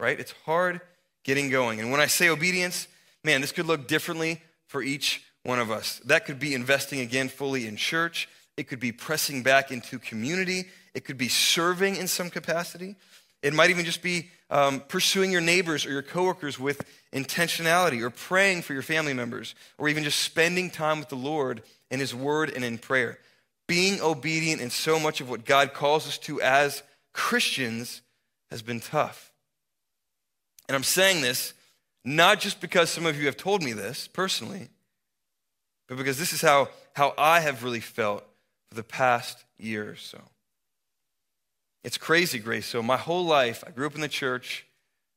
right? 0.00 0.18
It's 0.18 0.32
hard 0.44 0.80
getting 1.24 1.50
going. 1.50 1.80
And 1.80 1.90
when 1.90 2.00
I 2.00 2.06
say 2.06 2.28
obedience, 2.28 2.88
man, 3.26 3.40
this 3.40 3.52
could 3.52 3.66
look 3.66 3.88
differently 3.88 4.40
for 4.68 4.82
each 4.82 5.22
one 5.42 5.58
of 5.58 5.70
us. 5.70 6.00
That 6.06 6.24
could 6.24 6.38
be 6.38 6.54
investing 6.54 7.00
again 7.00 7.28
fully 7.28 7.66
in 7.66 7.76
church. 7.76 8.28
It 8.56 8.68
could 8.68 8.80
be 8.80 8.92
pressing 8.92 9.42
back 9.42 9.70
into 9.70 9.98
community. 9.98 10.66
It 10.94 11.04
could 11.04 11.18
be 11.18 11.28
serving 11.28 11.96
in 11.96 12.06
some 12.06 12.30
capacity. 12.30 12.94
It 13.42 13.52
might 13.52 13.70
even 13.70 13.84
just 13.84 14.00
be 14.00 14.30
um, 14.48 14.80
pursuing 14.88 15.32
your 15.32 15.40
neighbors 15.40 15.84
or 15.84 15.90
your 15.90 16.02
coworkers 16.02 16.58
with 16.58 16.80
intentionality, 17.12 18.00
or 18.00 18.10
praying 18.10 18.62
for 18.62 18.74
your 18.74 18.82
family 18.82 19.12
members, 19.12 19.54
or 19.76 19.88
even 19.88 20.04
just 20.04 20.20
spending 20.20 20.70
time 20.70 21.00
with 21.00 21.08
the 21.08 21.16
Lord 21.16 21.62
in 21.90 21.98
His 21.98 22.14
Word 22.14 22.52
and 22.54 22.64
in 22.64 22.78
prayer. 22.78 23.18
Being 23.66 24.00
obedient 24.00 24.60
in 24.60 24.70
so 24.70 25.00
much 25.00 25.20
of 25.20 25.28
what 25.28 25.44
God 25.44 25.74
calls 25.74 26.06
us 26.06 26.18
to 26.18 26.40
as 26.40 26.82
Christians 27.12 28.02
has 28.50 28.62
been 28.62 28.80
tough. 28.80 29.32
And 30.68 30.76
I'm 30.76 30.84
saying 30.84 31.22
this 31.22 31.54
not 32.06 32.38
just 32.38 32.60
because 32.60 32.88
some 32.88 33.04
of 33.04 33.18
you 33.18 33.26
have 33.26 33.36
told 33.36 33.62
me 33.62 33.72
this 33.72 34.06
personally, 34.06 34.68
but 35.88 35.98
because 35.98 36.18
this 36.18 36.32
is 36.32 36.40
how, 36.40 36.68
how 36.94 37.12
I 37.18 37.40
have 37.40 37.64
really 37.64 37.80
felt 37.80 38.24
for 38.68 38.76
the 38.76 38.84
past 38.84 39.44
year 39.58 39.90
or 39.90 39.96
so. 39.96 40.20
It's 41.82 41.98
crazy, 41.98 42.38
Grace. 42.38 42.66
So, 42.66 42.82
my 42.82 42.96
whole 42.96 43.24
life, 43.24 43.62
I 43.66 43.70
grew 43.70 43.86
up 43.86 43.94
in 43.94 44.00
the 44.00 44.08
church. 44.08 44.66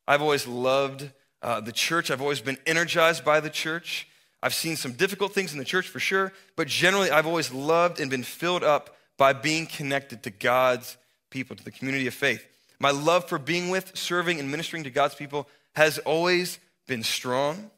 I've 0.07 0.21
always 0.21 0.47
loved 0.47 1.09
uh, 1.41 1.61
the 1.61 1.71
church. 1.71 2.11
I've 2.11 2.21
always 2.21 2.41
been 2.41 2.57
energized 2.65 3.23
by 3.23 3.39
the 3.39 3.49
church. 3.49 4.07
I've 4.41 4.53
seen 4.53 4.75
some 4.75 4.93
difficult 4.93 5.33
things 5.33 5.51
in 5.51 5.59
the 5.59 5.65
church 5.65 5.87
for 5.87 5.99
sure, 5.99 6.33
but 6.55 6.67
generally, 6.67 7.11
I've 7.11 7.27
always 7.27 7.51
loved 7.51 7.99
and 7.99 8.09
been 8.09 8.23
filled 8.23 8.63
up 8.63 8.95
by 9.17 9.33
being 9.33 9.67
connected 9.67 10.23
to 10.23 10.31
God's 10.31 10.97
people, 11.29 11.55
to 11.55 11.63
the 11.63 11.71
community 11.71 12.07
of 12.07 12.13
faith. 12.13 12.45
My 12.79 12.91
love 12.91 13.27
for 13.27 13.37
being 13.37 13.69
with, 13.69 13.95
serving, 13.97 14.39
and 14.39 14.49
ministering 14.49 14.83
to 14.85 14.89
God's 14.89 15.15
people 15.15 15.47
has 15.75 15.99
always 15.99 16.59
been 16.89 17.03
strong. 17.03 17.71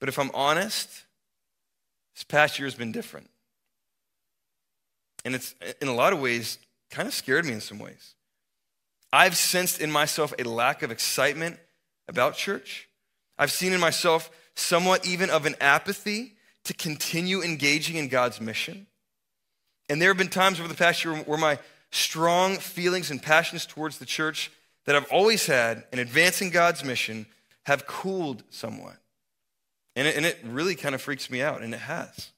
But 0.00 0.08
if 0.08 0.18
I'm 0.18 0.30
honest, 0.32 0.88
this 2.14 2.24
past 2.24 2.58
year 2.58 2.66
has 2.66 2.74
been 2.74 2.92
different. 2.92 3.28
And 5.24 5.34
it's, 5.34 5.54
in 5.82 5.88
a 5.88 5.94
lot 5.94 6.14
of 6.14 6.20
ways, 6.20 6.58
kind 6.90 7.06
of 7.06 7.12
scared 7.12 7.44
me 7.44 7.52
in 7.52 7.60
some 7.60 7.78
ways. 7.78 8.14
I've 9.12 9.36
sensed 9.36 9.80
in 9.80 9.90
myself 9.90 10.32
a 10.38 10.44
lack 10.44 10.82
of 10.82 10.90
excitement 10.90 11.58
about 12.08 12.34
church. 12.34 12.88
I've 13.38 13.52
seen 13.52 13.72
in 13.72 13.80
myself 13.80 14.30
somewhat 14.54 15.06
even 15.06 15.28
of 15.28 15.46
an 15.46 15.54
apathy 15.60 16.34
to 16.64 16.74
continue 16.74 17.42
engaging 17.42 17.96
in 17.96 18.08
God's 18.08 18.40
mission. 18.40 18.86
And 19.88 20.00
there 20.00 20.10
have 20.10 20.18
been 20.18 20.28
times 20.28 20.58
over 20.58 20.68
the 20.68 20.74
past 20.74 21.04
year 21.04 21.14
where 21.14 21.38
my 21.38 21.58
strong 21.90 22.56
feelings 22.56 23.10
and 23.10 23.22
passions 23.22 23.66
towards 23.66 23.98
the 23.98 24.06
church 24.06 24.50
that 24.86 24.96
I've 24.96 25.10
always 25.12 25.46
had 25.46 25.84
in 25.92 25.98
advancing 25.98 26.50
God's 26.50 26.84
mission 26.84 27.26
have 27.66 27.86
cooled 27.86 28.42
somewhat. 28.50 28.96
And 29.94 30.08
it, 30.08 30.16
and 30.16 30.24
it 30.24 30.38
really 30.44 30.74
kind 30.74 30.94
of 30.94 31.02
freaks 31.02 31.30
me 31.30 31.42
out, 31.42 31.62
and 31.62 31.74
it 31.74 31.80
has. 31.80 32.30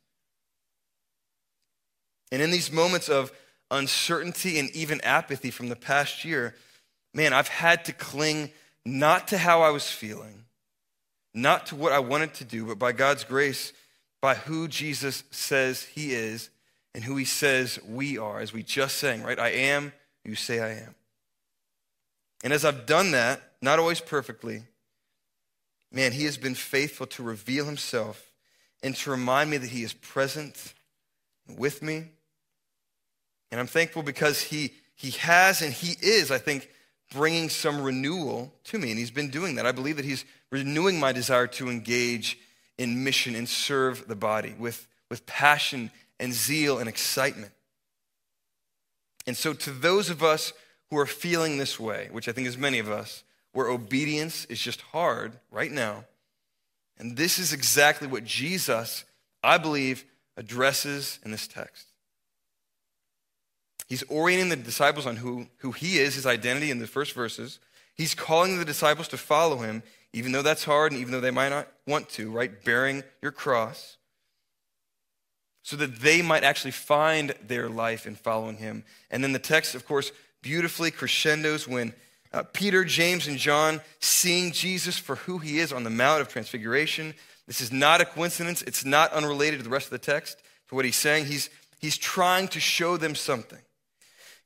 And 2.32 2.42
in 2.42 2.50
these 2.50 2.72
moments 2.72 3.08
of 3.08 3.32
uncertainty, 3.70 4.58
and 4.58 4.70
even 4.70 5.00
apathy 5.02 5.50
from 5.50 5.68
the 5.68 5.76
past 5.76 6.24
year, 6.24 6.54
man, 7.12 7.32
I've 7.32 7.48
had 7.48 7.84
to 7.86 7.92
cling 7.92 8.50
not 8.84 9.28
to 9.28 9.38
how 9.38 9.62
I 9.62 9.70
was 9.70 9.90
feeling, 9.90 10.44
not 11.32 11.66
to 11.66 11.76
what 11.76 11.92
I 11.92 12.00
wanted 12.00 12.34
to 12.34 12.44
do, 12.44 12.66
but 12.66 12.78
by 12.78 12.92
God's 12.92 13.24
grace, 13.24 13.72
by 14.20 14.34
who 14.34 14.68
Jesus 14.68 15.22
says 15.30 15.82
he 15.82 16.12
is 16.12 16.50
and 16.94 17.04
who 17.04 17.16
he 17.16 17.24
says 17.24 17.78
we 17.86 18.18
are, 18.18 18.40
as 18.40 18.52
we 18.52 18.62
just 18.62 18.96
sang, 18.96 19.22
right? 19.22 19.38
I 19.38 19.50
am 19.50 19.92
you 20.24 20.34
say 20.34 20.60
I 20.60 20.70
am. 20.82 20.94
And 22.42 22.52
as 22.52 22.64
I've 22.64 22.86
done 22.86 23.12
that, 23.12 23.40
not 23.60 23.78
always 23.78 24.00
perfectly, 24.00 24.62
man, 25.94 26.12
he 26.12 26.24
has 26.24 26.36
been 26.36 26.54
faithful 26.54 27.06
to 27.06 27.22
reveal 27.22 27.64
himself 27.64 28.30
and 28.82 28.94
to 28.96 29.10
remind 29.10 29.50
me 29.50 29.56
that 29.56 29.70
he 29.70 29.82
is 29.82 29.94
present 29.94 30.74
with 31.48 31.82
me. 31.82 32.04
And 33.50 33.60
I'm 33.60 33.66
thankful 33.66 34.02
because 34.02 34.40
he, 34.40 34.72
he 34.94 35.12
has 35.12 35.62
and 35.62 35.72
he 35.72 35.96
is, 36.02 36.30
I 36.30 36.38
think, 36.38 36.68
bringing 37.12 37.48
some 37.48 37.80
renewal 37.80 38.52
to 38.64 38.78
me. 38.78 38.90
And 38.90 38.98
he's 38.98 39.10
been 39.10 39.30
doing 39.30 39.54
that. 39.54 39.66
I 39.66 39.72
believe 39.72 39.96
that 39.96 40.04
he's 40.04 40.24
renewing 40.50 40.98
my 40.98 41.12
desire 41.12 41.46
to 41.46 41.70
engage 41.70 42.38
in 42.76 43.04
mission 43.04 43.34
and 43.34 43.48
serve 43.48 44.08
the 44.08 44.16
body 44.16 44.54
with, 44.58 44.88
with 45.08 45.24
passion 45.26 45.90
and 46.18 46.32
zeal 46.32 46.78
and 46.78 46.88
excitement. 46.88 47.52
And 49.26 49.36
so, 49.36 49.52
to 49.54 49.70
those 49.70 50.10
of 50.10 50.22
us 50.22 50.52
who 50.90 50.98
are 50.98 51.06
feeling 51.06 51.56
this 51.56 51.80
way, 51.80 52.08
which 52.12 52.28
I 52.28 52.32
think 52.32 52.46
is 52.46 52.58
many 52.58 52.78
of 52.78 52.90
us, 52.90 53.22
where 53.54 53.68
obedience 53.68 54.44
is 54.46 54.60
just 54.60 54.82
hard 54.82 55.32
right 55.50 55.72
now, 55.72 56.04
and 56.98 57.16
this 57.16 57.38
is 57.38 57.52
exactly 57.52 58.06
what 58.06 58.24
Jesus, 58.24 59.04
I 59.42 59.58
believe, 59.58 60.04
addresses 60.36 61.18
in 61.24 61.30
this 61.30 61.48
text. 61.48 61.86
He's 63.88 64.02
orienting 64.04 64.48
the 64.48 64.56
disciples 64.56 65.06
on 65.06 65.16
who, 65.16 65.46
who 65.58 65.72
he 65.72 65.98
is, 65.98 66.14
his 66.14 66.26
identity 66.26 66.70
in 66.70 66.78
the 66.78 66.86
first 66.86 67.12
verses. 67.12 67.58
He's 67.94 68.14
calling 68.14 68.58
the 68.58 68.64
disciples 68.64 69.08
to 69.08 69.16
follow 69.16 69.58
him, 69.58 69.82
even 70.12 70.32
though 70.32 70.42
that's 70.42 70.64
hard 70.64 70.92
and 70.92 71.00
even 71.00 71.12
though 71.12 71.20
they 71.20 71.30
might 71.30 71.50
not 71.50 71.68
want 71.86 72.08
to, 72.10 72.30
right? 72.30 72.64
Bearing 72.64 73.02
your 73.22 73.32
cross 73.32 73.98
so 75.62 75.76
that 75.76 76.00
they 76.00 76.22
might 76.22 76.44
actually 76.44 76.70
find 76.70 77.34
their 77.46 77.68
life 77.68 78.06
in 78.06 78.14
following 78.14 78.58
him. 78.58 78.84
And 79.10 79.24
then 79.24 79.32
the 79.32 79.38
text, 79.38 79.74
of 79.74 79.86
course, 79.86 80.12
beautifully 80.42 80.90
crescendos 80.90 81.66
when 81.66 81.94
uh, 82.34 82.42
Peter, 82.52 82.84
James, 82.84 83.28
and 83.28 83.38
John 83.38 83.80
seeing 84.00 84.52
Jesus 84.52 84.98
for 84.98 85.14
who 85.16 85.38
he 85.38 85.60
is 85.60 85.72
on 85.72 85.84
the 85.84 85.90
Mount 85.90 86.20
of 86.20 86.28
Transfiguration. 86.28 87.14
This 87.46 87.60
is 87.60 87.72
not 87.72 88.00
a 88.00 88.04
coincidence. 88.04 88.62
It's 88.62 88.84
not 88.84 89.12
unrelated 89.12 89.60
to 89.60 89.64
the 89.64 89.70
rest 89.70 89.86
of 89.86 89.92
the 89.92 89.98
text, 89.98 90.42
to 90.68 90.74
what 90.74 90.84
he's 90.84 90.96
saying. 90.96 91.26
He's, 91.26 91.48
he's 91.78 91.96
trying 91.96 92.48
to 92.48 92.60
show 92.60 92.96
them 92.96 93.14
something. 93.14 93.60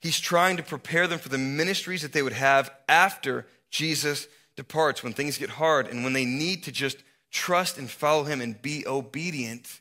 He's 0.01 0.21
trying 0.21 0.59
to 0.59 0.63
prepare 0.63 1.07
them 1.07 1.19
for 1.19 1.31
the 1.31 1.39
ministries 1.39 2.03
that 2.03 2.13
they 2.13 2.23
would 2.23 2.35
have 2.35 2.71
after 2.89 3.47
Jesus 3.71 4.29
departs, 4.55 5.03
when 5.03 5.13
things 5.13 5.39
get 5.39 5.51
hard 5.51 5.87
and 5.87 6.05
when 6.05 6.13
they 6.13 6.25
need 6.25 6.65
to 6.65 6.73
just 6.73 6.99
trust 7.31 7.79
and 7.79 7.89
follow 7.89 8.25
him 8.25 8.41
and 8.41 8.61
be 8.61 8.87
obedient 8.87 9.81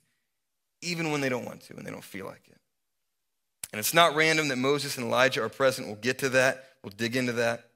even 0.81 1.11
when 1.11 1.19
they 1.19 1.29
don't 1.29 1.45
want 1.45 1.61
to 1.61 1.75
and 1.75 1.85
they 1.85 1.91
don't 1.91 2.03
feel 2.03 2.25
like 2.25 2.43
it. 2.47 2.57
And 3.73 3.79
it's 3.79 3.93
not 3.93 4.15
random 4.15 4.47
that 4.47 4.57
Moses 4.57 4.97
and 4.97 5.07
Elijah 5.07 5.43
are 5.43 5.49
present. 5.49 5.87
We'll 5.87 5.97
get 5.97 6.19
to 6.19 6.29
that, 6.29 6.63
we'll 6.83 6.93
dig 6.95 7.15
into 7.15 7.33
that. 7.33 7.67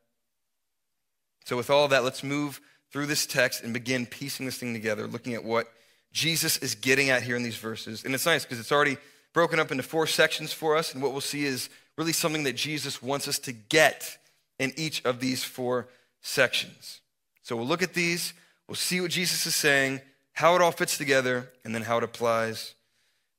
So, 1.46 1.58
with 1.58 1.70
all 1.70 1.88
that, 1.90 2.04
let's 2.04 2.24
move 2.24 2.62
through 2.92 3.08
this 3.08 3.26
text 3.26 3.64
and 3.64 3.74
begin 3.74 4.06
piecing 4.06 4.46
this 4.46 4.58
thing 4.58 4.74
together, 4.74 5.08
looking 5.08 5.34
at 5.34 5.44
what 5.44 5.72
Jesus 6.12 6.58
is 6.58 6.76
getting 6.76 7.10
at 7.10 7.24
here 7.24 7.36
in 7.36 7.44
these 7.44 7.56
verses. 7.56 8.04
And 8.04 8.14
it's 8.14 8.26
nice 8.26 8.44
because 8.44 8.60
it's 8.60 8.72
already 8.72 8.98
broken 9.34 9.60
up 9.60 9.72
into 9.72 9.84
four 9.84 10.08
sections 10.08 10.52
for 10.52 10.76
us. 10.76 10.94
And 10.94 11.02
what 11.02 11.12
we'll 11.12 11.22
see 11.22 11.46
is 11.46 11.70
really 11.98 12.14
something 12.14 12.44
that 12.44 12.56
Jesus 12.56 13.02
wants 13.02 13.28
us 13.28 13.40
to 13.40 13.54
get 13.54 14.18
in 14.60 14.74
each 14.76 15.04
of 15.06 15.20
these 15.20 15.44
four 15.44 15.88
sections. 16.22 17.02
So 17.44 17.56
we'll 17.56 17.66
look 17.66 17.82
at 17.82 17.94
these, 17.94 18.34
we'll 18.68 18.76
see 18.76 19.02
what 19.02 19.12
Jesus 19.12 19.46
is 19.46 19.56
saying, 19.56 20.02
how 20.34 20.56
it 20.56 20.62
all 20.62 20.72
fits 20.72 20.98
together, 20.98 21.52
and 21.66 21.74
then 21.74 21.82
how 21.82 21.98
it 21.98 22.04
applies 22.04 22.76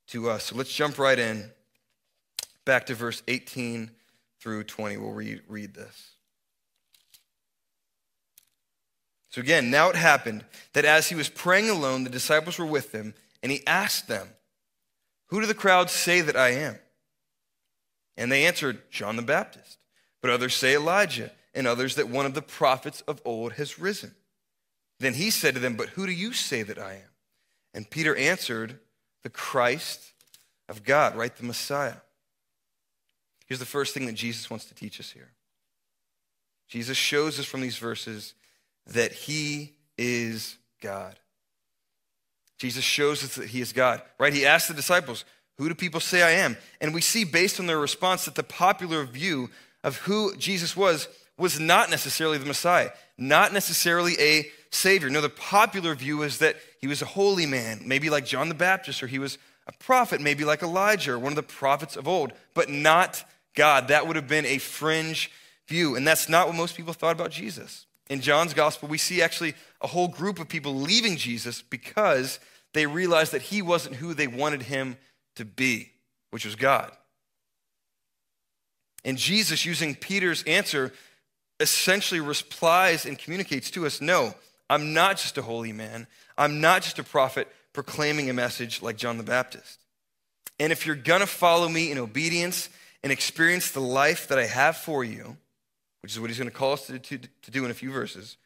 to 0.09 0.31
us. 0.31 0.45
So 0.45 0.57
let's 0.57 0.73
jump 0.73 0.99
right 0.99 1.19
in. 1.19 1.51
Back 2.65 2.87
to 2.87 2.95
verse 2.95 3.23
18 3.29 3.91
through 4.41 4.65
20. 4.65 4.97
We'll 4.97 5.13
read, 5.13 5.43
read 5.49 5.75
this. 5.75 6.11
So 9.33 9.41
again, 9.41 9.71
now 9.71 9.91
it 9.91 9.97
happened 9.97 10.45
that 10.75 10.85
as 10.85 11.09
he 11.09 11.17
was 11.17 11.29
praying 11.29 11.69
alone, 11.69 12.05
the 12.05 12.11
disciples 12.11 12.59
were 12.59 12.67
with 12.67 12.93
him, 12.93 13.15
and 13.43 13.51
he 13.51 13.67
asked 13.67 14.07
them, 14.07 14.29
Who 15.27 15.41
do 15.41 15.47
the 15.47 15.55
crowds 15.55 15.93
say 15.93 16.21
that 16.21 16.37
I 16.37 16.51
am? 16.51 16.79
And 18.17 18.31
they 18.31 18.47
answered, 18.47 18.89
John 18.91 19.17
the 19.17 19.23
Baptist. 19.23 19.79
But 20.21 20.31
others 20.31 20.55
say 20.55 20.77
Elijah, 20.77 21.33
and 21.55 21.67
others 21.67 21.97
that 21.97 22.09
one 22.09 22.27
of 22.27 22.35
the 22.35 22.43
prophets 22.43 23.01
of 23.09 23.21
old 23.25 23.55
has 23.55 23.79
risen. 23.79 24.15
Then 25.01 25.15
he 25.15 25.31
said 25.31 25.55
to 25.55 25.61
them, 25.61 25.75
But 25.75 25.91
who 25.91 26.07
do 26.07 26.13
you 26.13 26.33
say 26.33 26.63
that 26.63 26.79
I 26.79 26.93
am? 26.93 27.11
And 27.75 27.91
Peter 27.91 28.15
answered, 28.15 28.79
the 29.23 29.31
Christ 29.31 30.13
of 30.69 30.85
God, 30.85 31.17
right? 31.17 31.35
The 31.35 31.45
Messiah. 31.45 31.97
Here's 33.47 33.61
the 33.61 33.67
first 33.67 33.95
thing 33.95 34.07
that 34.07 34.15
Jesus 34.15 34.51
wants 34.51 34.65
to 34.67 34.75
teach 34.75 35.01
us 35.01 35.11
here 35.11 35.31
Jesus 36.69 36.97
shows 36.97 37.39
us 37.39 37.47
from 37.47 37.61
these 37.61 37.79
verses 37.79 38.35
that 38.87 39.13
he 39.13 39.75
is 39.97 40.57
God. 40.81 41.19
Jesus 42.59 42.85
shows 42.85 43.25
us 43.25 43.35
that 43.37 43.49
he 43.49 43.61
is 43.61 43.73
God, 43.73 44.03
right? 44.19 44.33
He 44.33 44.47
asked 44.47 44.69
the 44.69 44.75
disciples, 44.75 45.25
Who 45.59 45.69
do 45.69 45.75
people 45.75 46.01
say 46.01 46.23
I 46.23 46.43
am? 46.45 46.57
And 46.81 46.95
we 46.95 47.01
see, 47.01 47.25
based 47.25 47.59
on 47.59 47.67
their 47.67 47.79
response, 47.79 48.25
that 48.25 48.35
the 48.35 48.43
popular 48.43 49.05
view 49.05 49.51
of 49.83 49.97
who 49.99 50.37
Jesus 50.37 50.77
was 50.77 51.09
was 51.37 51.59
not 51.59 51.91
necessarily 51.91 52.39
the 52.39 52.47
Messiah, 52.47 52.91
not 53.19 53.53
necessarily 53.53 54.15
a 54.21 54.51
Savior. 54.71 55.11
No, 55.11 55.21
the 55.21 55.29
popular 55.29 55.95
view 55.95 56.23
is 56.23 56.39
that 56.39 56.57
he 56.81 56.87
was 56.87 57.03
a 57.03 57.07
holy 57.07 57.47
man, 57.47 57.83
maybe 57.85 58.11
like 58.11 58.25
John 58.25 58.49
the 58.49 58.55
Baptist, 58.55 59.03
or 59.03 59.07
he 59.07 59.19
was 59.19 59.39
a 59.67 59.73
prophet, 59.73 60.21
maybe 60.21 60.45
like 60.45 60.63
Elijah, 60.63 61.13
or 61.13 61.19
one 61.19 61.33
of 61.33 61.37
the 61.37 61.43
prophets 61.43 61.97
of 61.97 62.09
old, 62.09 62.33
but 62.55 62.69
not 62.69 63.25
God. 63.55 63.89
That 63.89 64.07
would 64.07 64.17
have 64.17 64.29
been 64.29 64.47
a 64.47 64.59
fringe 64.59 65.31
view. 65.69 65.97
And 65.97 66.07
that's 66.07 66.29
not 66.29 66.47
what 66.47 66.57
most 66.57 66.77
people 66.77 66.93
thought 66.93 67.15
about 67.15 67.31
Jesus. 67.31 67.87
In 68.11 68.21
John's 68.21 68.55
gospel, 68.55 68.89
we 68.89 68.99
see 68.99 69.23
actually 69.23 69.55
a 69.81 69.87
whole 69.87 70.09
group 70.09 70.39
of 70.39 70.49
people 70.49 70.75
leaving 70.75 71.17
Jesus 71.17 71.63
because 71.63 72.41
they 72.75 72.87
realized 72.87 73.33
that 73.33 73.43
he 73.43 73.63
wasn't 73.63 73.97
who 73.97 74.15
they 74.15 74.27
wanted 74.27 74.63
him 74.63 74.97
to 75.37 75.45
be, 75.45 75.93
which 76.31 76.45
was 76.45 76.57
God. 76.57 76.91
And 79.05 79.19
Jesus, 79.19 79.65
using 79.65 79.95
Peter's 79.95 80.43
answer, 80.45 80.93
essentially 81.61 82.21
replies 82.21 83.07
and 83.07 83.19
communicates 83.19 83.71
to 83.73 83.87
us 83.87 84.01
no, 84.01 84.35
I'm 84.69 84.95
not 84.95 85.19
just 85.19 85.39
a 85.39 85.43
holy 85.43 85.73
man. 85.73 86.07
I'm 86.39 86.61
not 86.61 86.83
just 86.83 86.99
a 86.99 87.05
prophet 87.05 87.49
proclaiming 87.73 88.31
a 88.31 88.35
message 88.35 88.83
like 88.83 88.97
John 88.97 89.19
the 89.19 89.23
Baptist. 89.23 89.79
And 90.59 90.73
if 90.73 90.87
you're 90.87 90.97
going 90.97 91.21
to 91.21 91.27
follow 91.27 91.69
me 91.69 91.91
in 91.91 91.99
obedience 91.99 92.69
and 93.03 93.13
experience 93.13 93.71
the 93.71 93.81
life 93.81 94.29
that 94.29 94.39
I 94.39 94.47
have 94.47 94.77
for 94.77 95.05
you, 95.05 95.37
which 96.03 96.13
is 96.13 96.21
what 96.21 96.29
he's 96.29 96.39
going 96.39 96.51
to 96.51 96.57
call 96.57 96.73
us 96.73 96.87
to, 96.87 96.99
to, 96.99 97.19
to 97.19 97.51
do 97.51 97.65
in 97.65 97.71
a 97.71 97.75
few 97.75 97.91
verses, 97.91 98.37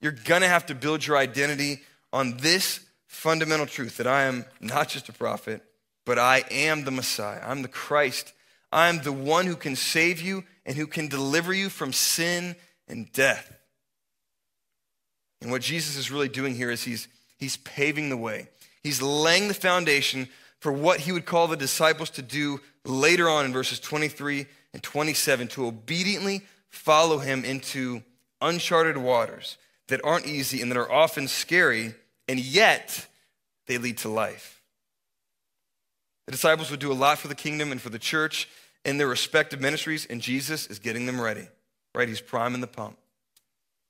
you're 0.00 0.12
going 0.12 0.42
to 0.42 0.48
have 0.48 0.66
to 0.66 0.74
build 0.74 1.06
your 1.06 1.16
identity 1.16 1.80
on 2.12 2.36
this 2.38 2.80
fundamental 3.06 3.66
truth 3.66 3.96
that 3.96 4.06
I 4.06 4.24
am 4.24 4.44
not 4.60 4.88
just 4.88 5.08
a 5.08 5.12
prophet, 5.12 5.62
but 6.04 6.18
I 6.18 6.44
am 6.50 6.84
the 6.84 6.90
Messiah. 6.90 7.40
I'm 7.44 7.62
the 7.62 7.68
Christ. 7.68 8.32
I'm 8.72 9.02
the 9.02 9.12
one 9.12 9.46
who 9.46 9.56
can 9.56 9.76
save 9.76 10.20
you 10.20 10.44
and 10.66 10.76
who 10.76 10.86
can 10.86 11.08
deliver 11.08 11.52
you 11.52 11.68
from 11.68 11.92
sin 11.92 12.56
and 12.88 13.10
death. 13.12 13.54
And 15.40 15.50
what 15.50 15.62
Jesus 15.62 15.96
is 15.96 16.10
really 16.10 16.28
doing 16.28 16.54
here 16.54 16.70
is 16.70 16.82
he's, 16.82 17.08
he's 17.38 17.56
paving 17.58 18.08
the 18.08 18.16
way. 18.16 18.48
He's 18.82 19.02
laying 19.02 19.48
the 19.48 19.54
foundation 19.54 20.28
for 20.58 20.72
what 20.72 21.00
he 21.00 21.12
would 21.12 21.26
call 21.26 21.48
the 21.48 21.56
disciples 21.56 22.10
to 22.10 22.22
do 22.22 22.60
later 22.84 23.28
on 23.28 23.44
in 23.44 23.52
verses 23.52 23.80
23 23.80 24.46
and 24.72 24.82
27 24.82 25.48
to 25.48 25.66
obediently 25.66 26.42
follow 26.72 27.18
him 27.18 27.44
into 27.44 28.02
uncharted 28.40 28.96
waters 28.96 29.56
that 29.88 30.00
aren't 30.02 30.26
easy 30.26 30.60
and 30.60 30.70
that 30.70 30.78
are 30.78 30.90
often 30.90 31.28
scary, 31.28 31.94
and 32.26 32.40
yet 32.40 33.06
they 33.66 33.78
lead 33.78 33.98
to 33.98 34.08
life. 34.08 34.60
The 36.26 36.32
disciples 36.32 36.70
would 36.70 36.80
do 36.80 36.90
a 36.90 36.94
lot 36.94 37.18
for 37.18 37.28
the 37.28 37.34
kingdom 37.34 37.70
and 37.70 37.80
for 37.80 37.90
the 37.90 37.98
church 37.98 38.48
in 38.84 38.96
their 38.96 39.06
respective 39.06 39.60
ministries, 39.60 40.06
and 40.06 40.20
Jesus 40.20 40.66
is 40.66 40.78
getting 40.78 41.06
them 41.06 41.20
ready, 41.20 41.46
right? 41.94 42.08
He's 42.08 42.20
priming 42.20 42.60
the 42.60 42.66
pump. 42.66 42.96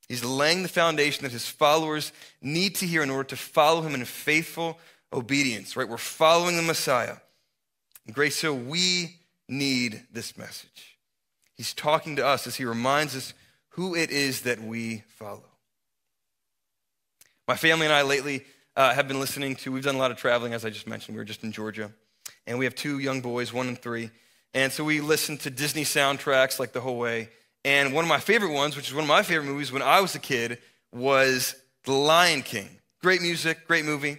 He's 0.09 0.25
laying 0.25 0.62
the 0.62 0.69
foundation 0.69 1.23
that 1.23 1.33
his 1.33 1.49
followers 1.49 2.12
need 2.43 2.75
to 2.77 2.87
hear 2.87 3.03
in 3.03 3.11
order 3.11 3.29
to 3.29 3.37
follow 3.37 3.81
him 3.83 3.95
in 3.95 4.05
faithful 4.05 4.79
obedience, 5.12 5.77
right? 5.77 5.89
We're 5.89 5.97
following 5.99 6.57
the 6.57 6.62
Messiah. 6.62 7.17
And 8.07 8.15
Grace 8.15 8.41
Hill, 8.41 8.57
we 8.57 9.17
need 9.49 10.03
this 10.12 10.37
message. 10.37 10.92
He's 11.56 11.75
talking 11.75 12.16
to 12.16 12.26
us 12.26 12.47
as 12.47 12.56
he 12.56 12.64
reminds 12.64 13.14
us 13.16 13.35
who 13.71 13.94
it 13.94 14.11
is 14.11 14.42
that 14.42 14.61
we 14.61 15.04
follow. 15.09 15.44
My 17.49 17.56
family 17.56 17.87
and 17.87 17.94
I 17.94 18.02
lately 18.02 18.44
uh, 18.76 18.94
have 18.94 19.09
been 19.09 19.21
listening 19.21 19.56
to, 19.56 19.73
we've 19.73 19.85
done 19.85 19.97
a 19.97 19.99
lot 19.99 20.11
of 20.11 20.16
traveling, 20.16 20.54
as 20.54 20.64
I 20.64 20.71
just 20.71 20.87
mentioned. 20.87 21.16
We 21.16 21.21
were 21.21 21.25
just 21.25 21.44
in 21.44 21.52
Georgia. 21.52 21.90
And 22.47 22.59
we 22.59 22.64
have 22.64 22.75
two 22.75 22.99
young 22.99 23.21
boys, 23.21 23.52
one 23.52 23.68
and 23.68 23.78
three. 23.78 24.11
And 24.54 24.73
so 24.73 24.85
we 24.85 25.00
listen 25.00 25.37
to 25.38 25.50
Disney 25.50 25.85
soundtracks 25.85 26.59
like 26.59 26.73
the 26.73 26.80
whole 26.80 26.99
way. 26.99 27.28
And 27.64 27.92
one 27.92 28.04
of 28.04 28.09
my 28.09 28.18
favorite 28.18 28.52
ones, 28.52 28.76
which 28.76 28.88
is 28.88 28.94
one 28.94 29.04
of 29.04 29.09
my 29.09 29.23
favorite 29.23 29.47
movies 29.47 29.71
when 29.73 29.82
I 29.82 30.00
was 30.00 30.14
a 30.14 30.18
kid, 30.18 30.59
was 30.92 31.54
The 31.85 31.92
Lion 31.92 32.42
King. 32.42 32.68
Great 33.00 33.23
music, 33.23 33.66
great 33.66 33.85
movie. 33.85 34.18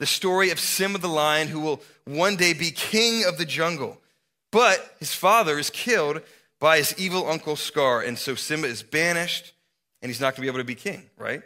the 0.00 0.06
story 0.06 0.50
of 0.50 0.58
Simba 0.58 0.98
the 0.98 1.08
lion, 1.08 1.46
who 1.46 1.60
will 1.60 1.80
one 2.06 2.34
day 2.34 2.54
be 2.54 2.70
king 2.70 3.24
of 3.26 3.38
the 3.38 3.44
jungle. 3.44 3.98
But 4.50 4.96
his 4.98 5.14
father 5.14 5.58
is 5.58 5.70
killed 5.70 6.22
by 6.60 6.76
his 6.76 6.94
evil 6.98 7.28
uncle 7.28 7.56
Scar, 7.56 8.02
and 8.02 8.16
so 8.16 8.34
Simba 8.34 8.68
is 8.68 8.82
banished, 8.82 9.52
and 10.02 10.10
he's 10.10 10.20
not 10.20 10.36
going 10.36 10.36
to 10.36 10.40
be 10.42 10.48
able 10.48 10.58
to 10.58 10.64
be 10.64 10.74
king, 10.74 11.10
right? 11.18 11.42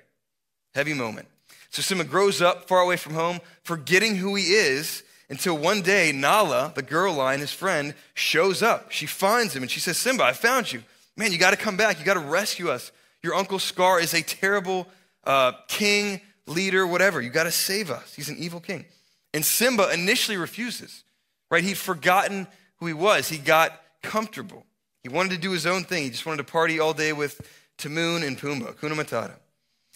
Heavy 0.74 0.92
moment. 0.92 1.28
So 1.70 1.82
Simba 1.82 2.04
grows 2.04 2.42
up 2.42 2.68
far 2.68 2.80
away 2.80 2.96
from 2.96 3.14
home, 3.14 3.40
forgetting 3.62 4.16
who 4.16 4.34
he 4.34 4.52
is, 4.54 5.02
until 5.28 5.56
one 5.56 5.82
day 5.82 6.12
Nala, 6.12 6.72
the 6.74 6.82
girl 6.82 7.14
lion, 7.14 7.40
his 7.40 7.52
friend, 7.52 7.94
shows 8.14 8.62
up. 8.62 8.92
She 8.92 9.06
finds 9.06 9.56
him 9.56 9.62
and 9.62 9.70
she 9.70 9.80
says, 9.80 9.96
Simba, 9.96 10.22
I 10.22 10.32
found 10.32 10.72
you. 10.72 10.82
Man, 11.16 11.32
you 11.32 11.38
got 11.38 11.50
to 11.50 11.56
come 11.56 11.76
back. 11.76 11.98
You 11.98 12.04
got 12.04 12.14
to 12.14 12.20
rescue 12.20 12.70
us. 12.70 12.92
Your 13.22 13.34
uncle 13.34 13.58
Scar 13.58 14.00
is 14.00 14.12
a 14.14 14.22
terrible 14.22 14.86
uh, 15.24 15.52
king, 15.66 16.20
leader, 16.46 16.86
whatever. 16.86 17.22
You 17.22 17.30
got 17.30 17.44
to 17.44 17.50
save 17.50 17.90
us. 17.90 18.14
He's 18.14 18.28
an 18.28 18.36
evil 18.38 18.60
king. 18.60 18.84
And 19.32 19.44
Simba 19.44 19.92
initially 19.92 20.36
refuses, 20.36 21.02
right? 21.50 21.64
He'd 21.64 21.78
forgotten 21.78 22.46
who 22.76 22.86
he 22.86 22.92
was. 22.92 23.28
He 23.28 23.38
got 23.38 23.80
comfortable. 24.02 24.64
He 25.04 25.10
wanted 25.10 25.32
to 25.32 25.38
do 25.38 25.52
his 25.52 25.66
own 25.66 25.84
thing. 25.84 26.02
He 26.02 26.10
just 26.10 26.26
wanted 26.26 26.38
to 26.38 26.50
party 26.50 26.80
all 26.80 26.94
day 26.94 27.12
with 27.12 27.40
Timon 27.76 28.22
and 28.22 28.38
Pumbaa, 28.38 28.74
Hakuna 28.74 28.94
Matata. 28.94 29.34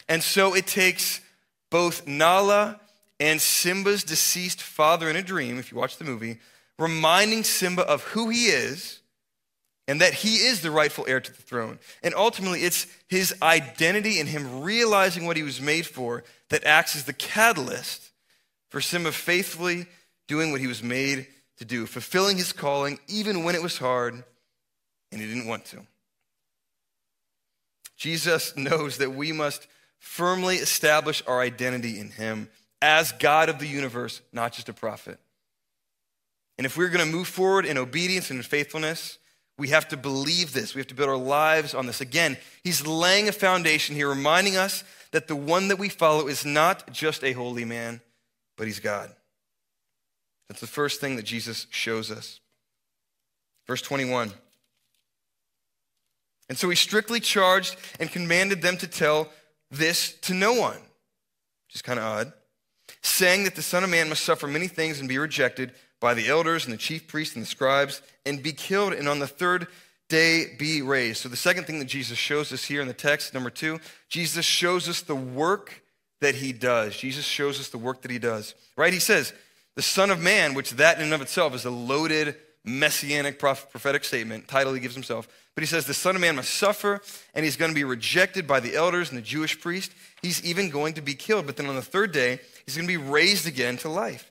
And 0.07 0.23
so 0.23 0.55
it 0.55 0.67
takes 0.67 1.21
both 1.71 2.07
Nala 2.07 2.79
and 3.19 3.41
Simba's 3.41 4.05
deceased 4.05 4.63
father 4.63 5.09
in 5.09 5.17
a 5.17 5.23
dream, 5.23 5.59
if 5.59 5.73
you 5.73 5.79
watch 5.79 5.97
the 5.97 6.05
movie, 6.05 6.39
reminding 6.79 7.43
Simba 7.43 7.83
of 7.83 8.03
who 8.05 8.29
he 8.29 8.47
is 8.47 9.01
and 9.89 10.03
that 10.03 10.13
he 10.13 10.37
is 10.37 10.61
the 10.61 10.71
rightful 10.71 11.07
heir 11.09 11.21
to 11.21 11.33
the 11.33 11.43
throne. 11.43 11.79
And 12.03 12.15
ultimately, 12.15 12.61
it's 12.61 12.87
his 13.09 13.35
identity 13.43 14.21
and 14.21 14.29
him 14.29 14.61
realizing 14.61 15.25
what 15.25 15.39
he 15.39 15.43
was 15.43 15.61
made 15.61 15.87
for 15.87 16.23
that 16.51 16.65
acts 16.65 16.95
as 16.95 17.05
the 17.05 17.15
catalyst 17.15 18.11
for 18.69 18.83
Simba 18.83 19.13
faithfully 19.13 19.87
doing 20.27 20.53
what 20.53 20.61
he 20.61 20.67
was 20.67 20.83
made 20.83 21.27
to 21.57 21.65
do, 21.65 21.87
fulfilling 21.87 22.37
his 22.37 22.53
calling 22.53 22.99
even 23.09 23.43
when 23.43 23.55
it 23.55 23.63
was 23.63 23.79
hard 23.79 24.23
and 25.11 25.21
he 25.21 25.27
didn't 25.27 25.47
want 25.47 25.65
to. 25.67 25.81
Jesus 27.97 28.57
knows 28.57 28.99
that 28.99 29.15
we 29.15 29.33
must 29.33 29.67
firmly 29.99 30.57
establish 30.57 31.23
our 31.27 31.41
identity 31.41 31.99
in 31.99 32.11
him 32.11 32.49
as 32.81 33.13
God 33.13 33.49
of 33.49 33.59
the 33.59 33.67
universe, 33.67 34.21
not 34.33 34.53
just 34.53 34.69
a 34.69 34.73
prophet. 34.73 35.19
And 36.57 36.65
if 36.65 36.77
we're 36.77 36.89
going 36.89 37.05
to 37.05 37.13
move 37.13 37.29
forward 37.29 37.67
in 37.67 37.79
obedience 37.79 38.31
and 38.31 38.39
in 38.39 38.45
faithfulness, 38.45 39.19
we 39.57 39.69
have 39.69 39.89
to 39.89 39.97
believe 39.97 40.53
this. 40.53 40.75
We 40.75 40.81
have 40.81 40.87
to 40.89 40.95
build 40.95 41.09
our 41.09 41.17
lives 41.17 41.75
on 41.75 41.87
this. 41.87 42.01
Again, 42.01 42.37
he's 42.63 42.87
laying 42.87 43.29
a 43.29 43.33
foundation 43.33 43.97
here, 43.97 44.09
reminding 44.09 44.57
us 44.57 44.85
that 45.11 45.27
the 45.27 45.37
one 45.37 45.69
that 45.69 45.79
we 45.79 45.89
follow 45.89 46.29
is 46.29 46.45
not 46.45 46.93
just 46.93 47.25
a 47.25 47.33
holy 47.33 47.65
man, 47.65 48.01
but 48.57 48.67
he's 48.67 48.81
God. 48.81 49.11
That's 50.49 50.61
the 50.61 50.67
first 50.67 51.01
thing 51.01 51.17
that 51.17 51.25
Jesus 51.25 51.67
shows 51.71 52.11
us. 52.11 52.41
Verse 53.67 53.83
21. 53.83 54.33
And 56.49 56.57
so 56.57 56.69
he 56.69 56.77
strictly 56.77 57.21
charged 57.21 57.77
and 58.01 58.11
commanded 58.11 58.63
them 58.63 58.77
to 58.79 58.87
tell 58.87 59.29
this 59.71 60.15
to 60.23 60.35
no 60.35 60.55
one, 60.55 60.81
which 61.67 61.75
is 61.75 61.83
kind 61.83 61.99
of 61.99 62.05
odd, 62.05 62.33
saying 63.03 63.45
that 63.45 63.55
the 63.55 63.63
Son 63.63 63.85
of 63.85 63.91
Man 63.91 64.09
must 64.09 64.25
suffer 64.25 64.47
many 64.47 64.67
things 64.67 65.01
and 65.01 65.09
be 65.09 65.19
rejected 65.19 65.73
by 66.01 66.15
the 66.15 66.29
elders 66.29 66.65
and 66.65 66.73
the 66.73 66.79
chief 66.79 67.07
priests 67.07 67.35
and 67.35 67.43
the 67.43 67.49
scribes 67.49 68.03
and 68.25 68.43
be 68.43 68.53
killed 68.53 68.93
and 68.93 69.09
on 69.09 69.19
the 69.19 69.27
third 69.27 69.67
day 70.09 70.57
be 70.59 70.81
raised. 70.81 71.19
So, 71.19 71.29
the 71.29 71.37
second 71.37 71.65
thing 71.65 71.81
that 71.81 71.87
Jesus 71.87 72.17
shows 72.17 72.53
us 72.53 72.65
here 72.65 72.81
in 72.81 72.89
the 72.89 72.95
text, 72.95 73.35
number 73.35 73.51
two, 73.51 73.79
Jesus 74.09 74.45
shows 74.47 74.89
us 74.89 75.03
the 75.03 75.15
work 75.15 75.83
that 76.21 76.35
he 76.35 76.53
does. 76.53 76.97
Jesus 76.97 77.25
shows 77.25 77.61
us 77.61 77.69
the 77.69 77.79
work 77.79 78.03
that 78.03 78.11
he 78.11 78.19
does, 78.19 78.55
right? 78.77 78.93
He 78.93 79.01
says, 79.01 79.33
the 79.77 79.83
Son 79.83 80.11
of 80.11 80.21
Man, 80.21 80.55
which 80.55 80.73
that 80.73 80.97
in 80.97 81.05
and 81.05 81.13
of 81.13 81.21
itself 81.21 81.55
is 81.55 81.65
a 81.65 81.71
loaded 81.71 82.35
messianic 82.69 83.39
prophetic 83.39 84.05
statement, 84.05 84.49
title 84.49 84.73
he 84.73 84.81
gives 84.81 84.95
himself. 84.95 85.29
But 85.55 85.63
he 85.63 85.67
says, 85.67 85.87
the 85.87 85.95
Son 85.95 86.15
of 86.15 86.21
Man 86.21 86.37
must 86.37 86.55
suffer, 86.55 87.01
and 87.35 87.45
he's 87.45 87.57
going 87.57 87.73
to 87.73 87.75
be 87.75 87.83
rejected 87.83 88.47
by 88.47 88.61
the 88.61 88.77
elders 88.77 89.09
and 89.09 89.19
the 89.19 89.23
Jewish 89.23 89.61
priest. 89.61 89.93
He's 90.23 90.45
even 90.45 90.71
going 90.71 90.95
to 90.95 91.03
be 91.03 91.15
killed. 91.15 91.47
But 91.47 91.57
then 91.57 91.67
on 91.67 91.75
the 91.75 91.83
third 91.83 92.13
day, 92.13 92.39
he's 92.65 92.77
going 92.77 92.87
to 92.87 92.93
be 92.93 92.97
raised 92.97 93.47
again 93.47 93.77
to 93.79 93.89
life. 93.89 94.31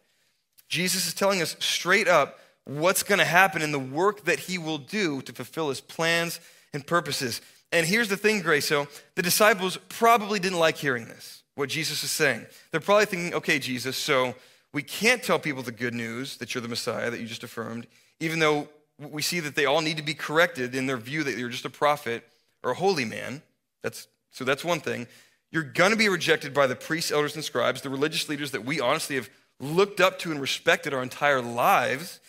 Jesus 0.70 1.08
is 1.08 1.14
telling 1.14 1.42
us 1.42 1.58
straight 1.60 2.08
up 2.08 2.40
what's 2.64 3.04
going 3.04 3.20
to 3.20 3.26
happen 3.26 3.62
in 3.62 3.72
the 3.72 3.80
work 3.80 4.26
that 4.26 4.40
he 4.40 4.58
will 4.58 4.78
do 4.78 5.22
to 5.24 5.34
fulfill 5.34 5.70
his 5.70 5.82
plans 5.82 6.40
and 6.74 6.86
purposes. 6.86 7.42
And 7.72 7.86
here's 7.86 8.10
the 8.10 8.18
thing, 8.18 8.42
Grace. 8.42 8.68
So 8.68 8.88
the 9.16 9.22
disciples 9.22 9.78
probably 9.90 10.40
didn't 10.40 10.60
like 10.60 10.78
hearing 10.78 11.06
this, 11.06 11.44
what 11.56 11.70
Jesus 11.70 12.04
is 12.04 12.12
saying. 12.12 12.46
They're 12.72 12.80
probably 12.80 13.06
thinking, 13.06 13.34
okay, 13.34 13.60
Jesus, 13.60 13.98
so 13.98 14.36
we 14.74 14.84
can't 14.84 15.24
tell 15.24 15.40
people 15.40 15.64
the 15.64 15.72
good 15.72 15.94
news 15.94 16.38
that 16.38 16.54
you're 16.54 16.62
the 16.62 16.68
Messiah 16.68 17.10
that 17.10 17.20
you 17.20 17.26
just 17.26 17.44
affirmed, 17.44 17.88
even 18.20 18.40
though 18.40 18.68
we 19.00 19.22
see 19.22 19.40
that 19.40 19.56
they 19.56 19.66
all 19.66 19.82
need 19.82 19.98
to 19.98 20.04
be 20.04 20.14
corrected 20.14 20.74
in 20.74 20.88
their 20.88 20.98
view 20.98 21.24
that 21.24 21.38
you're 21.38 21.50
just 21.50 21.66
a 21.66 21.70
prophet 21.70 22.24
or 22.64 22.72
a 22.72 22.76
holy 22.76 23.06
man. 23.06 23.42
That's, 23.84 24.08
so 24.32 24.44
that's 24.44 24.66
one 24.66 24.80
thing. 24.80 25.08
You're 25.52 25.64
going 25.64 25.92
to 25.92 25.98
be 25.98 26.10
rejected 26.10 26.54
by 26.54 26.68
the 26.68 26.76
priests, 26.76 27.12
elders, 27.12 27.36
and 27.36 27.44
scribes, 27.44 27.82
the 27.82 27.90
religious 27.90 28.28
leaders 28.28 28.52
that 28.52 28.66
we 28.66 28.80
honestly 28.80 29.16
have 29.16 29.30
looked 29.60 30.02
up 30.02 30.20
to 30.20 30.32
and 30.32 30.42
respected 30.42 30.94
our 30.94 31.04
entire 31.04 31.42
lives. 31.42 32.20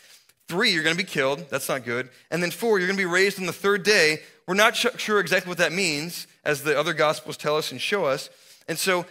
Three, 0.46 0.72
you're 0.72 0.82
going 0.82 0.96
to 0.96 1.02
be 1.02 1.08
killed. 1.08 1.44
That's 1.50 1.68
not 1.68 1.84
good. 1.84 2.08
And 2.30 2.42
then 2.42 2.50
four, 2.50 2.78
you're 2.78 2.86
going 2.86 2.96
to 2.96 3.02
be 3.02 3.10
raised 3.10 3.38
on 3.40 3.46
the 3.46 3.52
third 3.52 3.82
day. 3.82 4.20
We're 4.46 4.54
not 4.54 4.76
sure 4.76 5.20
exactly 5.20 5.48
what 5.48 5.58
that 5.58 5.72
means, 5.72 6.26
as 6.44 6.62
the 6.62 6.78
other 6.78 6.94
gospels 6.94 7.36
tell 7.36 7.56
us 7.56 7.72
and 7.72 7.80
show 7.80 8.04
us. 8.04 8.30
And 8.66 8.78
so 8.78 9.04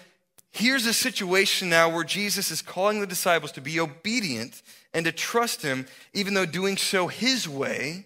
here's 0.51 0.85
a 0.85 0.93
situation 0.93 1.69
now 1.69 1.89
where 1.89 2.03
Jesus 2.03 2.49
is 2.49 2.61
calling 2.61 3.01
the 3.01 3.07
disciples 3.07 3.51
to 3.53 3.61
be 3.61 3.79
obedient 3.79 4.61
and 4.97 5.05
to 5.05 5.11
trust 5.11 5.61
him, 5.61 5.85
even 6.11 6.33
though 6.33 6.47
doing 6.47 6.75
so 6.75 7.05
his 7.05 7.47
way 7.47 8.05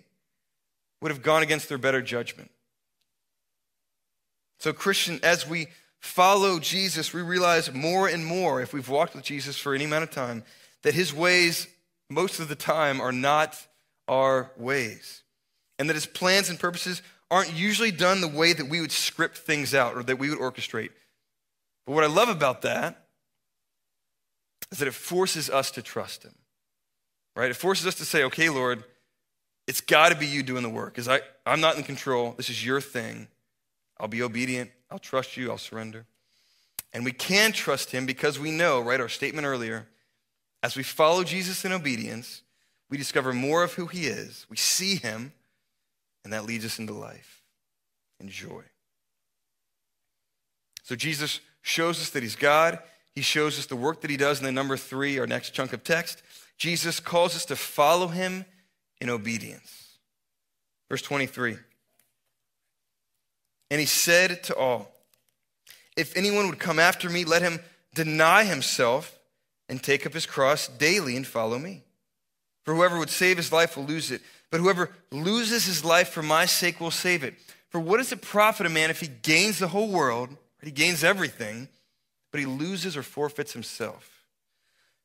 would 1.01 1.09
have 1.09 1.23
gone 1.23 1.41
against 1.41 1.69
their 1.69 1.77
better 1.77 2.01
judgment. 2.01 2.51
So, 4.59 4.73
Christian, 4.73 5.17
as 5.23 5.47
we 5.47 5.67
follow 5.99 6.59
Jesus, 6.59 7.13
we 7.13 7.21
realize 7.21 7.73
more 7.73 8.09
and 8.09 8.25
more, 8.25 8.61
if 8.61 8.73
we've 8.73 8.89
walked 8.89 9.15
with 9.15 9.23
Jesus 9.23 9.57
for 9.57 9.73
any 9.73 9.85
amount 9.85 10.03
of 10.03 10.11
time, 10.11 10.43
that 10.81 10.93
his 10.93 11.13
ways, 11.13 11.65
most 12.09 12.41
of 12.41 12.49
the 12.49 12.55
time, 12.55 12.99
are 12.99 13.13
not 13.13 13.57
our 14.09 14.51
ways. 14.57 15.23
And 15.79 15.87
that 15.87 15.95
his 15.95 16.05
plans 16.05 16.49
and 16.49 16.59
purposes 16.59 17.01
aren't 17.31 17.53
usually 17.53 17.91
done 17.91 18.19
the 18.19 18.27
way 18.27 18.51
that 18.51 18.67
we 18.67 18.81
would 18.81 18.91
script 18.91 19.37
things 19.37 19.73
out 19.73 19.95
or 19.95 20.03
that 20.03 20.19
we 20.19 20.29
would 20.29 20.39
orchestrate. 20.39 20.89
But 21.85 21.93
what 21.93 22.03
I 22.03 22.07
love 22.07 22.27
about 22.27 22.63
that 22.63 23.07
is 24.73 24.79
that 24.79 24.89
it 24.89 24.93
forces 24.93 25.49
us 25.49 25.71
to 25.71 25.81
trust 25.81 26.23
him, 26.23 26.35
right? 27.35 27.49
It 27.49 27.55
forces 27.55 27.87
us 27.87 27.95
to 27.95 28.05
say, 28.05 28.23
okay, 28.25 28.49
Lord, 28.49 28.83
it's 29.67 29.81
got 29.81 30.09
to 30.09 30.17
be 30.17 30.27
you 30.27 30.43
doing 30.43 30.63
the 30.63 30.69
work 30.69 30.95
because 30.95 31.07
I'm 31.45 31.61
not 31.61 31.77
in 31.77 31.83
control. 31.83 32.33
This 32.35 32.49
is 32.49 32.65
your 32.65 32.81
thing. 32.81 33.27
I'll 33.99 34.07
be 34.07 34.21
obedient. 34.21 34.71
I'll 34.89 34.99
trust 34.99 35.37
you. 35.37 35.51
I'll 35.51 35.57
surrender. 35.57 36.05
And 36.93 37.05
we 37.05 37.11
can 37.11 37.51
trust 37.51 37.91
him 37.91 38.05
because 38.05 38.39
we 38.39 38.51
know, 38.51 38.81
right, 38.81 38.99
our 38.99 39.07
statement 39.07 39.47
earlier, 39.47 39.87
as 40.63 40.75
we 40.75 40.83
follow 40.83 41.23
Jesus 41.23 41.63
in 41.63 41.71
obedience, 41.71 42.41
we 42.89 42.97
discover 42.97 43.31
more 43.31 43.63
of 43.63 43.73
who 43.73 43.87
he 43.87 44.07
is. 44.07 44.45
We 44.49 44.57
see 44.57 44.95
him, 44.95 45.31
and 46.23 46.33
that 46.33 46.45
leads 46.45 46.65
us 46.65 46.79
into 46.79 46.93
life 46.93 47.43
and 48.19 48.29
joy. 48.29 48.63
So 50.83 50.95
Jesus 50.95 51.39
shows 51.61 52.01
us 52.01 52.09
that 52.09 52.23
he's 52.23 52.35
God. 52.35 52.79
He 53.13 53.21
shows 53.21 53.57
us 53.57 53.65
the 53.67 53.75
work 53.75 54.01
that 54.01 54.11
he 54.11 54.17
does. 54.17 54.39
And 54.39 54.47
then, 54.47 54.55
number 54.55 54.75
three, 54.75 55.17
our 55.19 55.27
next 55.27 55.51
chunk 55.51 55.71
of 55.71 55.83
text, 55.83 56.21
Jesus 56.61 56.99
calls 56.99 57.35
us 57.35 57.45
to 57.45 57.55
follow 57.55 58.05
him 58.05 58.45
in 58.99 59.09
obedience. 59.09 59.97
Verse 60.91 61.01
23. 61.01 61.57
And 63.71 63.79
he 63.79 63.87
said 63.87 64.43
to 64.43 64.55
all, 64.55 64.91
If 65.97 66.15
anyone 66.15 66.47
would 66.49 66.59
come 66.59 66.77
after 66.77 67.09
me, 67.09 67.25
let 67.25 67.41
him 67.41 67.61
deny 67.95 68.43
himself 68.43 69.17
and 69.69 69.81
take 69.81 70.05
up 70.05 70.13
his 70.13 70.27
cross 70.27 70.67
daily 70.67 71.17
and 71.17 71.25
follow 71.25 71.57
me. 71.57 71.81
For 72.63 72.75
whoever 72.75 72.99
would 72.99 73.09
save 73.09 73.37
his 73.37 73.51
life 73.51 73.75
will 73.75 73.85
lose 73.85 74.11
it, 74.11 74.21
but 74.51 74.59
whoever 74.59 74.91
loses 75.11 75.65
his 75.65 75.83
life 75.83 76.09
for 76.09 76.21
my 76.21 76.45
sake 76.45 76.79
will 76.79 76.91
save 76.91 77.23
it. 77.23 77.33
For 77.69 77.79
what 77.79 77.97
does 77.97 78.11
it 78.11 78.21
profit 78.21 78.67
a 78.67 78.69
man 78.69 78.91
if 78.91 78.99
he 78.99 79.07
gains 79.07 79.57
the 79.57 79.69
whole 79.69 79.89
world, 79.89 80.29
he 80.61 80.69
gains 80.69 81.03
everything, 81.03 81.69
but 82.29 82.39
he 82.39 82.45
loses 82.45 82.95
or 82.95 83.01
forfeits 83.01 83.53
himself? 83.53 84.10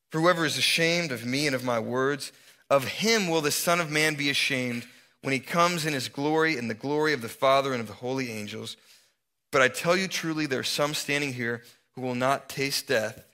For 0.09 0.21
whoever 0.21 0.45
is 0.45 0.57
ashamed 0.57 1.11
of 1.11 1.25
me 1.25 1.47
and 1.47 1.55
of 1.55 1.63
my 1.63 1.79
words, 1.79 2.31
of 2.69 2.85
him 2.85 3.27
will 3.27 3.41
the 3.41 3.51
Son 3.51 3.79
of 3.79 3.91
Man 3.91 4.15
be 4.15 4.29
ashamed 4.29 4.85
when 5.21 5.33
he 5.33 5.39
comes 5.39 5.85
in 5.85 5.93
his 5.93 6.09
glory 6.09 6.57
and 6.57 6.69
the 6.69 6.73
glory 6.73 7.13
of 7.13 7.21
the 7.21 7.29
Father 7.29 7.73
and 7.73 7.81
of 7.81 7.87
the 7.87 7.93
holy 7.93 8.31
angels. 8.31 8.77
But 9.51 9.61
I 9.61 9.67
tell 9.67 9.95
you 9.95 10.07
truly, 10.07 10.45
there 10.45 10.59
are 10.59 10.63
some 10.63 10.93
standing 10.93 11.33
here 11.33 11.63
who 11.93 12.01
will 12.01 12.15
not 12.15 12.49
taste 12.49 12.87
death 12.87 13.25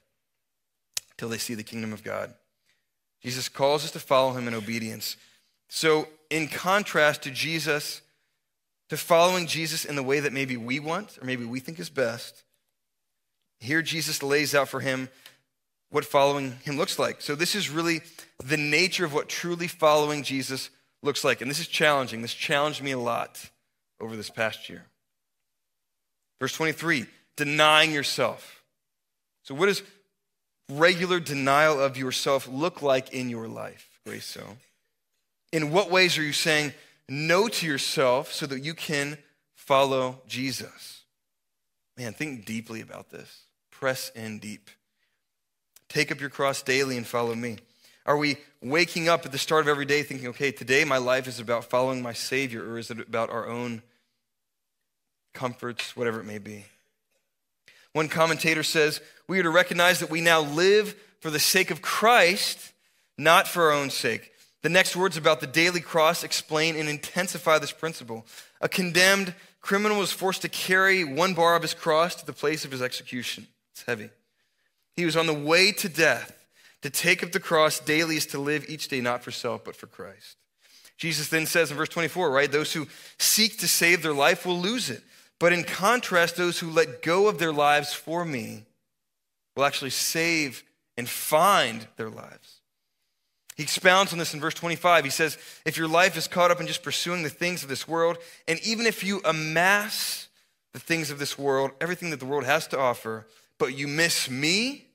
till 1.18 1.30
they 1.30 1.38
see 1.38 1.54
the 1.54 1.64
kingdom 1.64 1.94
of 1.94 2.04
God. 2.04 2.34
Jesus 3.22 3.50
calls 3.50 3.84
us 3.86 3.92
to 3.92 4.00
follow 4.00 4.34
him 4.34 4.48
in 4.48 4.54
obedience. 4.54 5.18
So, 5.70 6.08
in 6.30 6.48
contrast 6.48 7.24
to 7.24 7.32
Jesus, 7.32 8.02
to 8.90 8.98
following 8.98 9.48
Jesus 9.48 9.86
in 9.86 9.96
the 9.96 10.04
way 10.04 10.20
that 10.20 10.34
maybe 10.34 10.58
we 10.58 10.80
want 10.80 11.18
or 11.22 11.26
maybe 11.26 11.46
we 11.46 11.60
think 11.60 11.80
is 11.80 11.90
best, 11.90 12.44
here 13.60 13.82
Jesus 13.82 14.22
lays 14.22 14.54
out 14.54 14.68
for 14.68 14.82
him 14.82 15.10
what 15.94 16.04
following 16.04 16.54
him 16.64 16.76
looks 16.76 16.98
like. 16.98 17.22
So, 17.22 17.36
this 17.36 17.54
is 17.54 17.70
really 17.70 18.02
the 18.44 18.58
nature 18.58 19.06
of 19.06 19.14
what 19.14 19.30
truly 19.30 19.68
following 19.68 20.24
Jesus 20.24 20.72
looks 21.04 21.24
like. 21.24 21.40
And 21.40 21.52
this 21.52 21.60
is 21.60 21.68
challenging. 21.68 22.24
This 22.24 22.34
challenged 22.34 22.82
me 22.82 22.92
a 22.92 22.98
lot 22.98 23.52
over 24.02 24.16
this 24.16 24.32
past 24.32 24.70
year. 24.70 24.86
Verse 26.40 26.54
23 26.54 27.06
denying 27.36 27.92
yourself. 27.92 28.64
So, 29.44 29.54
what 29.54 29.68
does 29.68 29.84
regular 30.68 31.20
denial 31.20 31.80
of 31.80 31.96
yourself 31.96 32.48
look 32.48 32.82
like 32.82 33.14
in 33.14 33.30
your 33.30 33.48
life, 33.48 34.00
Grace 34.04 34.26
So? 34.26 34.42
In 35.52 35.72
what 35.72 35.92
ways 35.92 36.18
are 36.18 36.24
you 36.24 36.34
saying 36.34 36.74
no 37.08 37.48
to 37.48 37.68
yourself 37.68 38.34
so 38.34 38.48
that 38.48 38.64
you 38.64 38.74
can 38.74 39.20
follow 39.54 40.22
Jesus? 40.26 41.04
Man, 41.98 42.14
think 42.14 42.46
deeply 42.46 42.82
about 42.82 43.12
this. 43.12 43.44
Press 43.70 44.12
in 44.16 44.40
deep. 44.40 44.72
Take 45.94 46.12
up 46.12 46.20
your 46.20 46.32
cross 46.32 46.64
daily 46.64 46.98
and 46.98 47.06
follow 47.06 47.36
me. 47.36 47.58
Are 48.08 48.18
we 48.18 48.38
waking 48.64 49.10
up 49.10 49.28
at 49.28 49.32
the 49.32 49.38
start 49.38 49.62
of 49.62 49.68
every 49.68 49.86
day 49.86 50.02
thinking, 50.02 50.30
okay, 50.30 50.52
today 50.52 50.84
my 50.86 50.98
life 50.98 51.28
is 51.28 51.40
about 51.40 51.66
following 51.66 52.02
my 52.02 52.14
Savior, 52.14 52.68
or 52.68 52.80
is 52.80 52.90
it 52.90 53.00
about 53.00 53.30
our 53.30 53.48
own 53.48 53.84
comforts, 55.36 55.96
whatever 55.96 56.20
it 56.20 56.26
may 56.26 56.40
be? 56.40 56.66
One 57.92 58.10
commentator 58.10 58.64
says, 58.64 59.02
we 59.28 59.40
are 59.40 59.44
to 59.44 59.52
recognize 59.52 60.00
that 60.00 60.10
we 60.10 60.20
now 60.20 60.42
live 60.42 60.96
for 61.20 61.30
the 61.30 61.40
sake 61.40 61.70
of 61.70 61.84
Christ, 61.84 62.74
not 63.16 63.48
for 63.48 63.66
our 63.66 63.74
own 63.74 63.92
sake. 63.92 64.32
The 64.64 64.70
next 64.70 64.96
words 64.96 65.16
about 65.16 65.42
the 65.42 65.48
daily 65.48 65.80
cross 65.80 66.24
explain 66.24 66.76
and 66.76 66.90
intensify 66.90 67.60
this 67.60 67.72
principle. 67.72 68.26
A 68.62 68.68
condemned 68.68 69.36
criminal 69.62 70.00
was 70.00 70.12
forced 70.12 70.42
to 70.42 70.50
carry 70.50 71.04
one 71.04 71.36
bar 71.36 71.56
of 71.56 71.62
his 71.62 71.76
cross 71.76 72.16
to 72.16 72.26
the 72.26 72.34
place 72.34 72.66
of 72.66 72.72
his 72.72 72.82
execution. 72.82 73.46
It's 73.74 73.84
heavy. 73.84 74.10
He 74.96 75.06
was 75.06 75.18
on 75.18 75.28
the 75.28 75.34
way 75.34 75.72
to 75.74 75.90
death. 75.90 76.40
To 76.84 76.90
take 76.90 77.24
up 77.24 77.32
the 77.32 77.40
cross 77.40 77.80
daily 77.80 78.18
is 78.18 78.26
to 78.28 78.40
live 78.40 78.66
each 78.68 78.90
day 78.90 79.00
not 79.00 79.24
for 79.24 79.32
self, 79.32 79.64
but 79.64 79.76
for 79.76 79.88
Christ. 79.88 80.38
Jesus 80.98 81.30
then 81.30 81.46
says 81.46 81.72
in 81.72 81.78
verse 81.78 81.90
24, 81.90 82.30
right? 82.30 82.52
Those 82.52 82.74
who 82.74 82.88
seek 83.18 83.60
to 83.60 83.68
save 83.68 84.04
their 84.04 84.14
life 84.14 84.46
will 84.46 84.60
lose 84.60 84.90
it. 84.90 85.02
But 85.40 85.54
in 85.54 85.64
contrast, 85.64 86.36
those 86.36 86.60
who 86.60 86.70
let 86.70 87.02
go 87.02 87.28
of 87.28 87.40
their 87.40 87.54
lives 87.54 87.94
for 87.94 88.24
me 88.24 88.64
will 89.56 89.66
actually 89.66 89.90
save 89.92 90.64
and 90.98 91.10
find 91.10 91.88
their 91.98 92.10
lives. 92.10 92.62
He 93.56 93.64
expounds 93.64 94.12
on 94.14 94.20
this 94.20 94.34
in 94.34 94.40
verse 94.40 94.54
25. 94.54 95.04
He 95.04 95.10
says, 95.10 95.38
If 95.66 95.78
your 95.78 95.88
life 95.88 96.18
is 96.18 96.28
caught 96.28 96.52
up 96.52 96.60
in 96.60 96.68
just 96.68 96.84
pursuing 96.84 97.24
the 97.24 97.30
things 97.30 97.64
of 97.64 97.70
this 97.70 97.88
world, 97.88 98.18
and 98.48 98.60
even 98.66 98.86
if 98.86 99.04
you 99.04 99.22
amass 99.26 100.28
the 100.74 100.80
things 100.80 101.12
of 101.12 101.20
this 101.20 101.38
world, 101.38 101.72
everything 101.80 102.10
that 102.10 102.20
the 102.20 102.26
world 102.26 102.46
has 102.46 102.68
to 102.68 102.80
offer, 102.80 103.28
but 103.60 103.78
you 103.78 103.88
miss 103.88 104.30
me, 104.30 104.88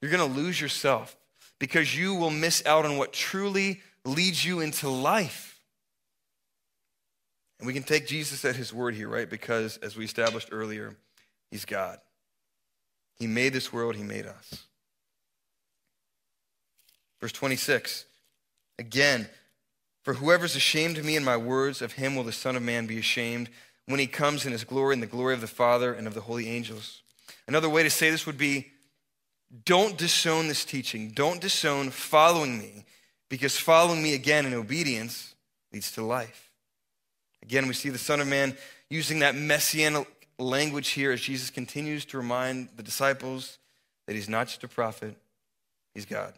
you're 0.00 0.10
going 0.10 0.32
to 0.32 0.38
lose 0.38 0.60
yourself 0.60 1.16
because 1.58 1.96
you 1.96 2.14
will 2.14 2.30
miss 2.30 2.64
out 2.66 2.84
on 2.84 2.98
what 2.98 3.12
truly 3.12 3.80
leads 4.04 4.44
you 4.44 4.60
into 4.60 4.88
life. 4.88 5.60
And 7.58 7.66
we 7.66 7.72
can 7.72 7.82
take 7.82 8.06
Jesus 8.06 8.44
at 8.44 8.54
his 8.54 8.72
word 8.72 8.94
here, 8.94 9.08
right? 9.08 9.28
Because 9.28 9.78
as 9.78 9.96
we 9.96 10.04
established 10.04 10.48
earlier, 10.52 10.94
he's 11.50 11.64
God. 11.64 11.98
He 13.16 13.26
made 13.26 13.52
this 13.52 13.72
world, 13.72 13.96
he 13.96 14.04
made 14.04 14.26
us. 14.26 14.62
Verse 17.20 17.32
26 17.32 18.04
again, 18.78 19.28
for 20.04 20.14
whoever's 20.14 20.54
ashamed 20.54 20.98
of 20.98 21.04
me 21.04 21.16
and 21.16 21.24
my 21.24 21.36
words, 21.36 21.82
of 21.82 21.92
him 21.92 22.14
will 22.14 22.22
the 22.22 22.30
Son 22.30 22.54
of 22.54 22.62
Man 22.62 22.86
be 22.86 22.98
ashamed 22.98 23.50
when 23.88 23.98
he 23.98 24.06
comes 24.06 24.44
in 24.44 24.52
his 24.52 24.64
glory 24.64 24.92
and 24.92 25.02
the 25.02 25.06
glory 25.06 25.34
of 25.34 25.40
the 25.40 25.46
Father 25.46 25.92
and 25.92 26.06
of 26.06 26.14
the 26.14 26.20
holy 26.20 26.48
angels. 26.48 27.02
Another 27.46 27.68
way 27.68 27.82
to 27.82 27.90
say 27.90 28.10
this 28.10 28.26
would 28.26 28.38
be 28.38 28.68
don't 29.64 29.96
disown 29.96 30.46
this 30.46 30.64
teaching. 30.64 31.08
Don't 31.08 31.40
disown 31.40 31.88
following 31.88 32.58
me, 32.58 32.84
because 33.30 33.56
following 33.56 34.02
me 34.02 34.14
again 34.14 34.44
in 34.44 34.52
obedience 34.52 35.34
leads 35.72 35.90
to 35.92 36.02
life. 36.02 36.50
Again, 37.42 37.66
we 37.66 37.72
see 37.72 37.88
the 37.88 37.96
Son 37.96 38.20
of 38.20 38.28
Man 38.28 38.54
using 38.90 39.20
that 39.20 39.34
messianic 39.34 40.06
language 40.38 40.88
here 40.88 41.12
as 41.12 41.22
Jesus 41.22 41.48
continues 41.48 42.04
to 42.06 42.18
remind 42.18 42.68
the 42.76 42.82
disciples 42.82 43.58
that 44.06 44.14
he's 44.14 44.28
not 44.28 44.48
just 44.48 44.64
a 44.64 44.68
prophet, 44.68 45.16
he's 45.94 46.04
God. 46.04 46.34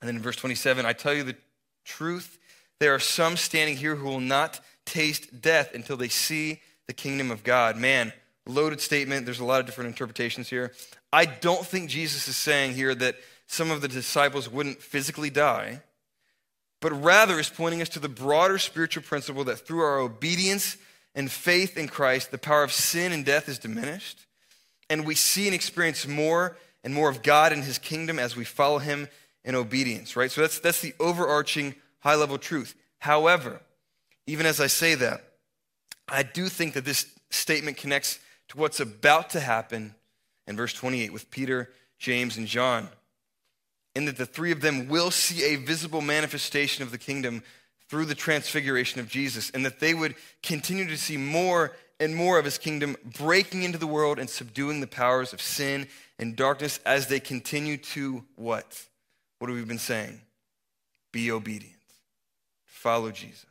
And 0.00 0.08
then 0.08 0.16
in 0.16 0.22
verse 0.22 0.36
27, 0.36 0.84
I 0.84 0.92
tell 0.92 1.14
you 1.14 1.22
the 1.22 1.36
truth, 1.84 2.38
there 2.80 2.94
are 2.94 3.00
some 3.00 3.36
standing 3.36 3.76
here 3.76 3.94
who 3.94 4.08
will 4.08 4.20
not 4.20 4.60
taste 4.90 5.40
death 5.40 5.74
until 5.74 5.96
they 5.96 6.08
see 6.08 6.60
the 6.86 6.92
kingdom 6.92 7.30
of 7.30 7.44
God. 7.44 7.76
Man, 7.76 8.12
loaded 8.46 8.80
statement. 8.80 9.24
There's 9.24 9.40
a 9.40 9.44
lot 9.44 9.60
of 9.60 9.66
different 9.66 9.88
interpretations 9.88 10.50
here. 10.50 10.72
I 11.12 11.24
don't 11.24 11.64
think 11.64 11.88
Jesus 11.88 12.28
is 12.28 12.36
saying 12.36 12.74
here 12.74 12.94
that 12.94 13.16
some 13.46 13.70
of 13.70 13.80
the 13.80 13.88
disciples 13.88 14.50
wouldn't 14.50 14.82
physically 14.82 15.30
die, 15.30 15.80
but 16.80 16.92
rather 16.92 17.38
is 17.38 17.48
pointing 17.48 17.82
us 17.82 17.88
to 17.90 17.98
the 17.98 18.08
broader 18.08 18.58
spiritual 18.58 19.02
principle 19.02 19.44
that 19.44 19.66
through 19.66 19.80
our 19.80 19.98
obedience 19.98 20.76
and 21.14 21.30
faith 21.30 21.76
in 21.76 21.88
Christ, 21.88 22.30
the 22.30 22.38
power 22.38 22.62
of 22.62 22.72
sin 22.72 23.12
and 23.12 23.24
death 23.24 23.48
is 23.48 23.58
diminished, 23.58 24.26
and 24.88 25.04
we 25.04 25.14
see 25.14 25.46
and 25.46 25.54
experience 25.54 26.06
more 26.06 26.56
and 26.84 26.94
more 26.94 27.10
of 27.10 27.22
God 27.22 27.52
and 27.52 27.64
his 27.64 27.78
kingdom 27.78 28.18
as 28.18 28.36
we 28.36 28.44
follow 28.44 28.78
him 28.78 29.08
in 29.44 29.54
obedience, 29.54 30.16
right? 30.16 30.30
So 30.30 30.42
that's, 30.42 30.60
that's 30.60 30.80
the 30.80 30.94
overarching 31.00 31.74
high 32.00 32.14
level 32.14 32.38
truth. 32.38 32.74
However, 32.98 33.60
even 34.30 34.46
as 34.46 34.60
I 34.60 34.68
say 34.68 34.94
that, 34.94 35.24
I 36.08 36.22
do 36.22 36.46
think 36.46 36.74
that 36.74 36.84
this 36.84 37.06
statement 37.30 37.76
connects 37.76 38.20
to 38.50 38.58
what's 38.58 38.78
about 38.78 39.30
to 39.30 39.40
happen 39.40 39.96
in 40.46 40.56
verse 40.56 40.72
28 40.72 41.12
with 41.12 41.32
Peter, 41.32 41.68
James, 41.98 42.36
and 42.36 42.46
John. 42.46 42.88
In 43.96 44.04
that 44.04 44.16
the 44.16 44.26
three 44.26 44.52
of 44.52 44.60
them 44.60 44.88
will 44.88 45.10
see 45.10 45.42
a 45.42 45.56
visible 45.56 46.00
manifestation 46.00 46.84
of 46.84 46.92
the 46.92 46.98
kingdom 46.98 47.42
through 47.88 48.04
the 48.04 48.14
transfiguration 48.14 49.00
of 49.00 49.08
Jesus, 49.08 49.50
and 49.50 49.64
that 49.66 49.80
they 49.80 49.94
would 49.94 50.14
continue 50.44 50.86
to 50.86 50.96
see 50.96 51.16
more 51.16 51.72
and 51.98 52.14
more 52.14 52.38
of 52.38 52.44
his 52.44 52.56
kingdom 52.56 52.96
breaking 53.18 53.64
into 53.64 53.78
the 53.78 53.86
world 53.86 54.20
and 54.20 54.30
subduing 54.30 54.80
the 54.80 54.86
powers 54.86 55.32
of 55.32 55.42
sin 55.42 55.88
and 56.20 56.36
darkness 56.36 56.78
as 56.86 57.08
they 57.08 57.18
continue 57.18 57.76
to 57.76 58.22
what? 58.36 58.80
What 59.40 59.50
have 59.50 59.58
we 59.58 59.64
been 59.64 59.78
saying? 59.78 60.20
Be 61.10 61.32
obedient. 61.32 61.74
Follow 62.64 63.10
Jesus. 63.10 63.44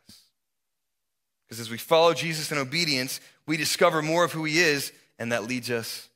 Because 1.49 1.61
as 1.61 1.71
we 1.71 1.79
follow 1.79 2.13
Jesus 2.13 2.51
in 2.51 2.59
obedience, 2.59 3.19
we 3.47 3.57
discover 3.57 4.03
more 4.03 4.23
of 4.23 4.31
who 4.31 4.45
he 4.45 4.59
is, 4.59 4.93
and 5.17 5.31
that 5.31 5.45
leads 5.45 5.71
us 5.71 6.07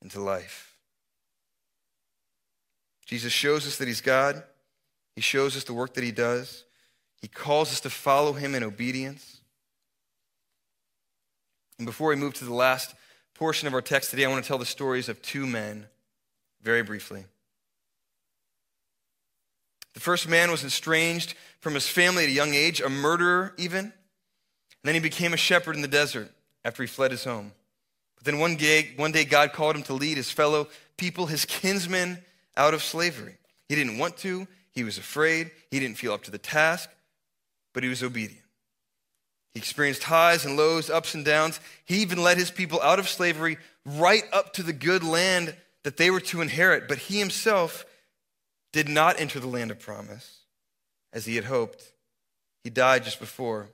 into 0.00 0.20
life. 0.20 0.76
Jesus 3.04 3.32
shows 3.32 3.66
us 3.66 3.78
that 3.78 3.88
he's 3.88 4.00
God. 4.00 4.44
He 5.16 5.20
shows 5.20 5.56
us 5.56 5.64
the 5.64 5.72
work 5.72 5.94
that 5.94 6.04
he 6.04 6.12
does. 6.12 6.64
He 7.20 7.26
calls 7.26 7.72
us 7.72 7.80
to 7.80 7.90
follow 7.90 8.32
him 8.34 8.54
in 8.54 8.62
obedience. 8.62 9.40
And 11.78 11.86
before 11.86 12.10
we 12.10 12.16
move 12.16 12.34
to 12.34 12.44
the 12.44 12.54
last 12.54 12.94
portion 13.34 13.66
of 13.66 13.74
our 13.74 13.82
text 13.82 14.10
today, 14.10 14.24
I 14.24 14.28
want 14.28 14.44
to 14.44 14.48
tell 14.48 14.58
the 14.58 14.64
stories 14.64 15.08
of 15.08 15.20
two 15.20 15.46
men 15.46 15.86
very 16.62 16.82
briefly. 16.82 17.24
The 19.94 20.00
first 20.00 20.28
man 20.28 20.50
was 20.50 20.64
estranged 20.64 21.34
from 21.60 21.74
his 21.74 21.88
family 21.88 22.24
at 22.24 22.28
a 22.28 22.32
young 22.32 22.54
age, 22.54 22.80
a 22.80 22.88
murderer 22.88 23.54
even. 23.56 23.92
Then 24.86 24.94
he 24.94 25.00
became 25.00 25.32
a 25.32 25.36
shepherd 25.36 25.74
in 25.74 25.82
the 25.82 25.88
desert 25.88 26.30
after 26.64 26.82
he 26.82 26.86
fled 26.86 27.10
his 27.10 27.24
home. 27.24 27.52
But 28.16 28.24
then 28.24 28.38
one 28.38 28.56
day, 28.56 28.92
one 28.96 29.12
day 29.12 29.24
God 29.24 29.52
called 29.52 29.74
him 29.74 29.82
to 29.84 29.94
lead 29.94 30.16
his 30.16 30.30
fellow 30.30 30.68
people, 30.96 31.26
his 31.26 31.44
kinsmen, 31.44 32.22
out 32.56 32.72
of 32.72 32.82
slavery. 32.82 33.36
He 33.68 33.74
didn't 33.74 33.98
want 33.98 34.16
to, 34.18 34.46
he 34.70 34.84
was 34.84 34.96
afraid, 34.96 35.50
he 35.70 35.80
didn't 35.80 35.98
feel 35.98 36.12
up 36.12 36.22
to 36.24 36.30
the 36.30 36.38
task, 36.38 36.88
but 37.74 37.82
he 37.82 37.88
was 37.88 38.02
obedient. 38.02 38.42
He 39.54 39.58
experienced 39.58 40.04
highs 40.04 40.44
and 40.44 40.56
lows, 40.56 40.88
ups 40.88 41.14
and 41.14 41.24
downs. 41.24 41.58
He 41.84 41.96
even 41.96 42.22
led 42.22 42.36
his 42.36 42.50
people 42.50 42.80
out 42.80 42.98
of 42.98 43.08
slavery 43.08 43.58
right 43.84 44.24
up 44.32 44.52
to 44.52 44.62
the 44.62 44.72
good 44.72 45.02
land 45.02 45.56
that 45.82 45.96
they 45.96 46.10
were 46.10 46.20
to 46.20 46.42
inherit, 46.42 46.88
but 46.88 46.98
he 46.98 47.18
himself 47.18 47.84
did 48.72 48.88
not 48.88 49.20
enter 49.20 49.40
the 49.40 49.46
land 49.46 49.70
of 49.70 49.80
promise 49.80 50.40
as 51.12 51.24
he 51.24 51.36
had 51.36 51.44
hoped. 51.44 51.82
He 52.62 52.70
died 52.70 53.04
just 53.04 53.18
before. 53.18 53.68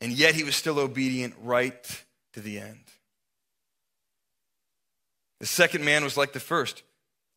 And 0.00 0.12
yet 0.12 0.34
he 0.34 0.44
was 0.44 0.56
still 0.56 0.78
obedient 0.78 1.34
right 1.42 2.04
to 2.34 2.40
the 2.40 2.58
end. 2.60 2.84
The 5.40 5.46
second 5.46 5.84
man 5.84 6.04
was 6.04 6.16
like 6.16 6.32
the 6.32 6.40
first, 6.40 6.82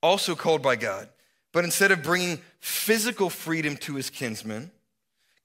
also 0.01 0.35
called 0.35 0.61
by 0.61 0.75
God. 0.75 1.09
But 1.53 1.65
instead 1.65 1.91
of 1.91 2.03
bringing 2.03 2.39
physical 2.59 3.29
freedom 3.29 3.75
to 3.77 3.95
his 3.95 4.09
kinsmen, 4.09 4.71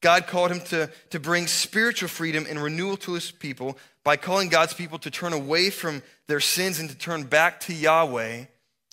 God 0.00 0.26
called 0.26 0.52
him 0.52 0.60
to, 0.66 0.90
to 1.10 1.20
bring 1.20 1.46
spiritual 1.46 2.08
freedom 2.08 2.46
and 2.48 2.62
renewal 2.62 2.96
to 2.98 3.14
his 3.14 3.30
people 3.30 3.76
by 4.04 4.16
calling 4.16 4.48
God's 4.48 4.74
people 4.74 4.98
to 5.00 5.10
turn 5.10 5.32
away 5.32 5.70
from 5.70 6.02
their 6.28 6.40
sins 6.40 6.78
and 6.78 6.88
to 6.88 6.96
turn 6.96 7.24
back 7.24 7.60
to 7.60 7.74
Yahweh 7.74 8.44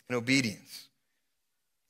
in 0.09 0.15
obedience. 0.15 0.87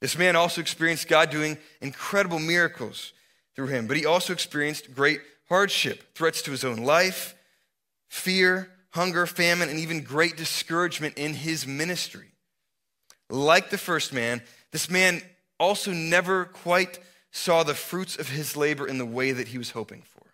This 0.02 0.17
man 0.17 0.36
also 0.36 0.60
experienced 0.60 1.08
God 1.08 1.30
doing 1.30 1.58
incredible 1.80 2.39
miracles 2.39 3.13
through 3.56 3.67
him, 3.67 3.88
but 3.88 3.96
he 3.96 4.06
also 4.06 4.34
experienced 4.34 4.93
great 4.93 5.22
hardship, 5.49 6.13
threats 6.15 6.41
to 6.43 6.51
his 6.51 6.63
own 6.63 6.77
life, 6.77 7.36
fear, 8.10 8.69
hunger, 8.91 9.25
famine, 9.25 9.69
and 9.69 9.79
even 9.79 10.03
great 10.03 10.38
discouragement 10.38 11.17
in 11.17 11.34
his 11.34 11.65
ministry. 11.65 12.27
Like 13.29 13.69
the 13.69 13.77
first 13.77 14.13
man, 14.13 14.41
this 14.71 14.89
man 14.89 15.21
also 15.60 15.91
never 15.91 16.45
quite 16.45 16.99
saw 17.32 17.63
the 17.63 17.73
fruits 17.73 18.17
of 18.17 18.29
his 18.29 18.56
labor 18.56 18.88
in 18.88 18.97
the 18.97 19.06
way 19.06 19.32
that 19.32 19.47
he 19.47 19.58
was 19.58 19.71
hoping 19.71 20.03
for, 20.03 20.25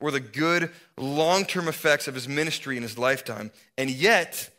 or 0.00 0.10
the 0.10 0.20
good 0.20 0.70
long 0.96 1.44
term 1.44 1.68
effects 1.68 2.08
of 2.08 2.14
his 2.14 2.26
ministry 2.26 2.76
in 2.76 2.82
his 2.82 2.96
lifetime, 2.96 3.50
and 3.76 3.90
yet 3.90 4.50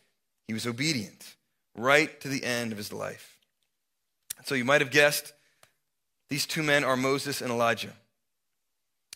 he 0.47 0.53
was 0.53 0.67
obedient 0.67 1.36
right 1.75 2.19
to 2.21 2.27
the 2.27 2.43
end 2.43 2.71
of 2.71 2.77
his 2.77 2.93
life. 2.93 3.38
So 4.45 4.56
you 4.56 4.65
might 4.65 4.82
have 4.82 4.91
guessed 4.91 5.34
these 6.30 6.45
two 6.45 6.63
men 6.63 6.84
are 6.84 6.97
Moses 6.97 7.41
and 7.41 7.51
Elijah. 7.51 7.93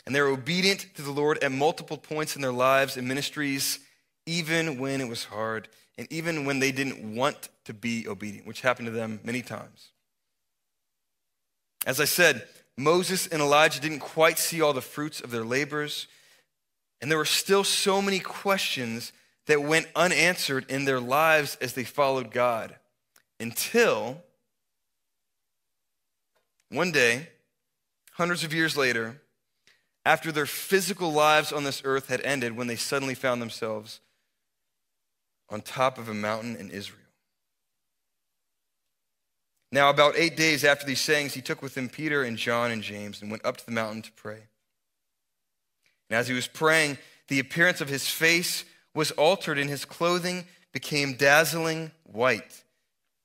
And 0.06 0.14
they're 0.14 0.28
obedient 0.28 0.86
to 0.96 1.02
the 1.02 1.12
Lord 1.12 1.42
at 1.42 1.52
multiple 1.52 1.96
points 1.96 2.34
in 2.34 2.42
their 2.42 2.52
lives 2.52 2.96
and 2.96 3.06
ministries, 3.06 3.78
even 4.26 4.78
when 4.78 5.00
it 5.00 5.08
was 5.08 5.24
hard, 5.24 5.68
and 5.96 6.10
even 6.10 6.44
when 6.44 6.58
they 6.58 6.72
didn't 6.72 7.16
want 7.16 7.48
to 7.64 7.74
be 7.74 8.08
obedient, 8.08 8.46
which 8.46 8.62
happened 8.62 8.86
to 8.86 8.92
them 8.92 9.20
many 9.22 9.42
times. 9.42 9.90
As 11.86 12.00
I 12.00 12.04
said, 12.04 12.46
Moses 12.76 13.26
and 13.26 13.42
Elijah 13.42 13.80
didn't 13.80 14.00
quite 14.00 14.38
see 14.38 14.60
all 14.60 14.72
the 14.72 14.80
fruits 14.80 15.20
of 15.20 15.30
their 15.30 15.44
labors, 15.44 16.08
and 17.00 17.10
there 17.10 17.18
were 17.18 17.24
still 17.24 17.64
so 17.64 18.00
many 18.00 18.18
questions 18.18 19.12
that 19.46 19.62
went 19.62 19.88
unanswered 19.94 20.70
in 20.70 20.84
their 20.84 21.00
lives 21.00 21.56
as 21.60 21.72
they 21.74 21.84
followed 21.84 22.30
God 22.30 22.76
until 23.40 24.22
one 26.70 26.92
day, 26.92 27.28
hundreds 28.12 28.44
of 28.44 28.54
years 28.54 28.76
later, 28.76 29.20
after 30.04 30.32
their 30.32 30.46
physical 30.46 31.12
lives 31.12 31.52
on 31.52 31.64
this 31.64 31.82
earth 31.84 32.08
had 32.08 32.20
ended, 32.22 32.56
when 32.56 32.66
they 32.66 32.76
suddenly 32.76 33.14
found 33.14 33.40
themselves 33.40 34.00
on 35.48 35.60
top 35.60 35.98
of 35.98 36.08
a 36.08 36.14
mountain 36.14 36.56
in 36.56 36.70
Israel. 36.70 36.98
Now, 39.70 39.88
about 39.88 40.16
eight 40.16 40.36
days 40.36 40.64
after 40.64 40.84
these 40.84 41.00
sayings, 41.00 41.34
he 41.34 41.40
took 41.40 41.62
with 41.62 41.76
him 41.76 41.88
Peter 41.88 42.22
and 42.22 42.36
John 42.36 42.70
and 42.70 42.82
James 42.82 43.22
and 43.22 43.30
went 43.30 43.44
up 43.44 43.56
to 43.56 43.64
the 43.64 43.72
mountain 43.72 44.02
to 44.02 44.12
pray. 44.12 44.48
And 46.10 46.18
as 46.18 46.28
he 46.28 46.34
was 46.34 46.46
praying, 46.46 46.98
the 47.28 47.38
appearance 47.38 47.80
of 47.80 47.88
his 47.88 48.06
face 48.06 48.64
was 48.94 49.12
altered, 49.12 49.58
and 49.58 49.70
his 49.70 49.86
clothing 49.86 50.44
became 50.72 51.14
dazzling 51.14 51.90
white. 52.04 52.64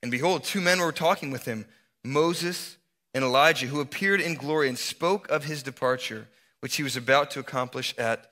And 0.01 0.11
behold, 0.11 0.43
two 0.43 0.61
men 0.61 0.79
were 0.79 0.93
talking 0.93 1.31
with 1.31 1.45
him 1.45 1.65
Moses 2.03 2.77
and 3.13 3.25
Elijah, 3.25 3.67
who 3.67 3.81
appeared 3.81 4.21
in 4.21 4.35
glory 4.35 4.69
and 4.69 4.77
spoke 4.77 5.29
of 5.29 5.43
his 5.43 5.63
departure 5.63 6.27
which 6.67 6.75
he 6.75 6.83
was 6.83 6.97
about 6.97 7.31
to 7.31 7.39
accomplish 7.39 7.95
at 7.97 8.29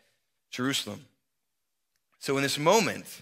Jerusalem. 0.51 1.05
So, 2.19 2.35
in 2.35 2.43
this 2.43 2.59
moment, 2.59 3.21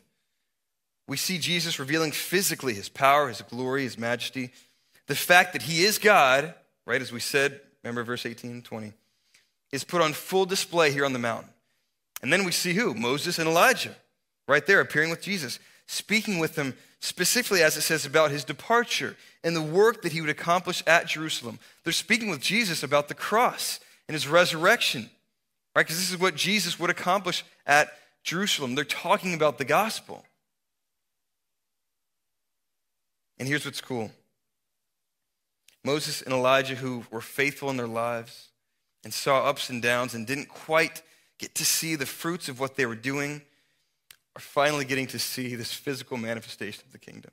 we 1.07 1.17
see 1.17 1.37
Jesus 1.37 1.77
revealing 1.77 2.11
physically 2.11 2.73
his 2.73 2.89
power, 2.89 3.27
his 3.27 3.43
glory, 3.43 3.83
his 3.83 3.95
majesty. 3.95 4.49
The 5.05 5.13
fact 5.13 5.53
that 5.53 5.61
he 5.61 5.83
is 5.83 5.99
God, 5.99 6.55
right, 6.87 6.99
as 6.99 7.11
we 7.11 7.19
said, 7.19 7.61
remember 7.83 8.03
verse 8.03 8.25
18 8.25 8.49
and 8.49 8.65
20, 8.65 8.91
is 9.71 9.83
put 9.83 10.01
on 10.01 10.13
full 10.13 10.47
display 10.47 10.91
here 10.91 11.05
on 11.05 11.13
the 11.13 11.19
mountain. 11.19 11.51
And 12.23 12.33
then 12.33 12.43
we 12.43 12.51
see 12.51 12.73
who? 12.73 12.95
Moses 12.95 13.37
and 13.37 13.47
Elijah, 13.47 13.95
right 14.47 14.65
there, 14.65 14.79
appearing 14.79 15.11
with 15.11 15.21
Jesus, 15.21 15.59
speaking 15.85 16.39
with 16.39 16.55
them 16.55 16.73
specifically 17.01 17.61
as 17.61 17.77
it 17.77 17.81
says 17.81 18.03
about 18.03 18.31
his 18.31 18.43
departure 18.43 19.15
and 19.43 19.55
the 19.55 19.61
work 19.61 20.01
that 20.01 20.13
he 20.13 20.21
would 20.21 20.31
accomplish 20.31 20.81
at 20.87 21.05
Jerusalem. 21.05 21.59
They're 21.83 21.93
speaking 21.93 22.31
with 22.31 22.41
Jesus 22.41 22.81
about 22.81 23.09
the 23.09 23.13
cross 23.13 23.79
and 24.07 24.13
his 24.13 24.27
resurrection, 24.27 25.09
right? 25.75 25.83
Because 25.85 25.97
this 25.97 26.11
is 26.11 26.19
what 26.19 26.35
Jesus 26.35 26.79
would 26.79 26.89
accomplish 26.89 27.43
at 27.65 27.91
Jerusalem. 28.23 28.75
They're 28.75 28.83
talking 28.83 29.33
about 29.33 29.57
the 29.57 29.65
gospel. 29.65 30.25
And 33.37 33.47
here's 33.47 33.65
what's 33.65 33.81
cool 33.81 34.11
Moses 35.83 36.21
and 36.21 36.33
Elijah, 36.33 36.75
who 36.75 37.03
were 37.11 37.21
faithful 37.21 37.69
in 37.69 37.77
their 37.77 37.87
lives 37.87 38.49
and 39.03 39.13
saw 39.13 39.45
ups 39.45 39.69
and 39.69 39.81
downs 39.81 40.13
and 40.13 40.25
didn't 40.25 40.47
quite 40.47 41.01
get 41.39 41.55
to 41.55 41.65
see 41.65 41.95
the 41.95 42.05
fruits 42.05 42.47
of 42.47 42.59
what 42.59 42.75
they 42.75 42.85
were 42.85 42.95
doing, 42.95 43.41
are 44.35 44.41
finally 44.41 44.85
getting 44.85 45.07
to 45.07 45.19
see 45.19 45.55
this 45.55 45.73
physical 45.73 46.15
manifestation 46.15 46.83
of 46.85 46.93
the 46.93 46.97
kingdom. 46.97 47.31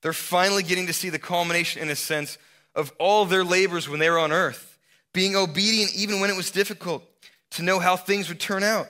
They're 0.00 0.12
finally 0.12 0.62
getting 0.62 0.86
to 0.86 0.92
see 0.92 1.10
the 1.10 1.18
culmination, 1.18 1.82
in 1.82 1.90
a 1.90 1.96
sense, 1.96 2.38
of 2.74 2.92
all 2.98 3.24
their 3.24 3.44
labors 3.44 3.88
when 3.88 3.98
they 3.98 4.08
were 4.08 4.18
on 4.18 4.32
earth 4.32 4.77
being 5.18 5.34
obedient 5.34 5.92
even 5.96 6.20
when 6.20 6.30
it 6.30 6.36
was 6.36 6.52
difficult, 6.52 7.02
to 7.50 7.64
know 7.64 7.80
how 7.80 7.96
things 7.96 8.28
would 8.28 8.38
turn 8.38 8.62
out, 8.62 8.86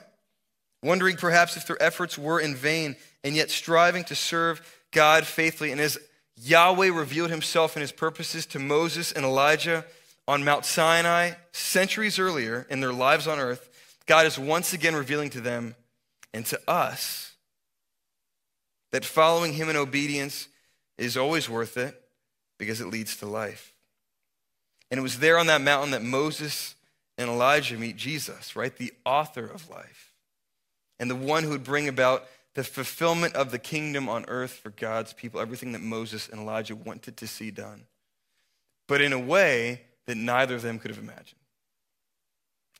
wondering 0.83 1.17
perhaps 1.17 1.57
if 1.57 1.65
their 1.65 1.81
efforts 1.81 2.19
were 2.19 2.39
in 2.39 2.53
vain, 2.53 2.95
and 3.23 3.35
yet 3.35 3.49
striving 3.49 4.03
to 4.03 4.13
serve 4.13 4.61
God 4.91 5.25
faithfully. 5.25 5.71
And 5.71 5.81
as 5.81 5.97
Yahweh 6.37 6.91
revealed 6.91 7.31
himself 7.31 7.75
and 7.75 7.81
his 7.81 7.91
purposes 7.91 8.45
to 8.45 8.59
Moses 8.59 9.11
and 9.11 9.25
Elijah 9.25 9.83
on 10.27 10.43
Mount 10.43 10.65
Sinai 10.65 11.31
centuries 11.51 12.19
earlier 12.19 12.67
in 12.69 12.79
their 12.79 12.93
lives 12.93 13.25
on 13.25 13.39
earth, 13.39 13.67
God 14.05 14.27
is 14.27 14.37
once 14.37 14.71
again 14.71 14.95
revealing 14.95 15.31
to 15.31 15.41
them 15.41 15.73
and 16.31 16.45
to 16.45 16.61
us 16.69 17.31
that 18.91 19.03
following 19.03 19.53
him 19.53 19.67
in 19.67 19.75
obedience 19.75 20.47
is 20.95 21.17
always 21.17 21.49
worth 21.49 21.75
it 21.75 21.99
because 22.59 22.81
it 22.81 22.87
leads 22.87 23.17
to 23.17 23.25
life. 23.25 23.73
And 24.91 24.97
it 24.99 25.03
was 25.03 25.19
there 25.19 25.37
on 25.37 25.47
that 25.47 25.61
mountain 25.61 25.91
that 25.91 26.01
Moses 26.01 26.75
and 27.17 27.29
Elijah 27.29 27.77
meet 27.77 27.95
Jesus, 27.95 28.55
right? 28.55 28.75
The 28.75 28.93
author 29.05 29.45
of 29.45 29.69
life 29.69 30.13
and 30.99 31.09
the 31.09 31.15
one 31.15 31.43
who 31.43 31.49
would 31.49 31.63
bring 31.63 31.87
about 31.87 32.25
the 32.55 32.63
fulfillment 32.63 33.35
of 33.35 33.51
the 33.51 33.59
kingdom 33.59 34.09
on 34.09 34.25
earth 34.27 34.51
for 34.51 34.71
God's 34.71 35.13
people, 35.13 35.39
everything 35.39 35.71
that 35.73 35.81
Moses 35.81 36.27
and 36.27 36.41
Elijah 36.41 36.75
wanted 36.75 37.17
to 37.17 37.27
see 37.27 37.51
done, 37.51 37.85
but 38.87 39.01
in 39.01 39.13
a 39.13 39.19
way 39.19 39.81
that 40.07 40.17
neither 40.17 40.55
of 40.55 40.61
them 40.61 40.79
could 40.79 40.91
have 40.91 40.97
imagined. 40.97 41.35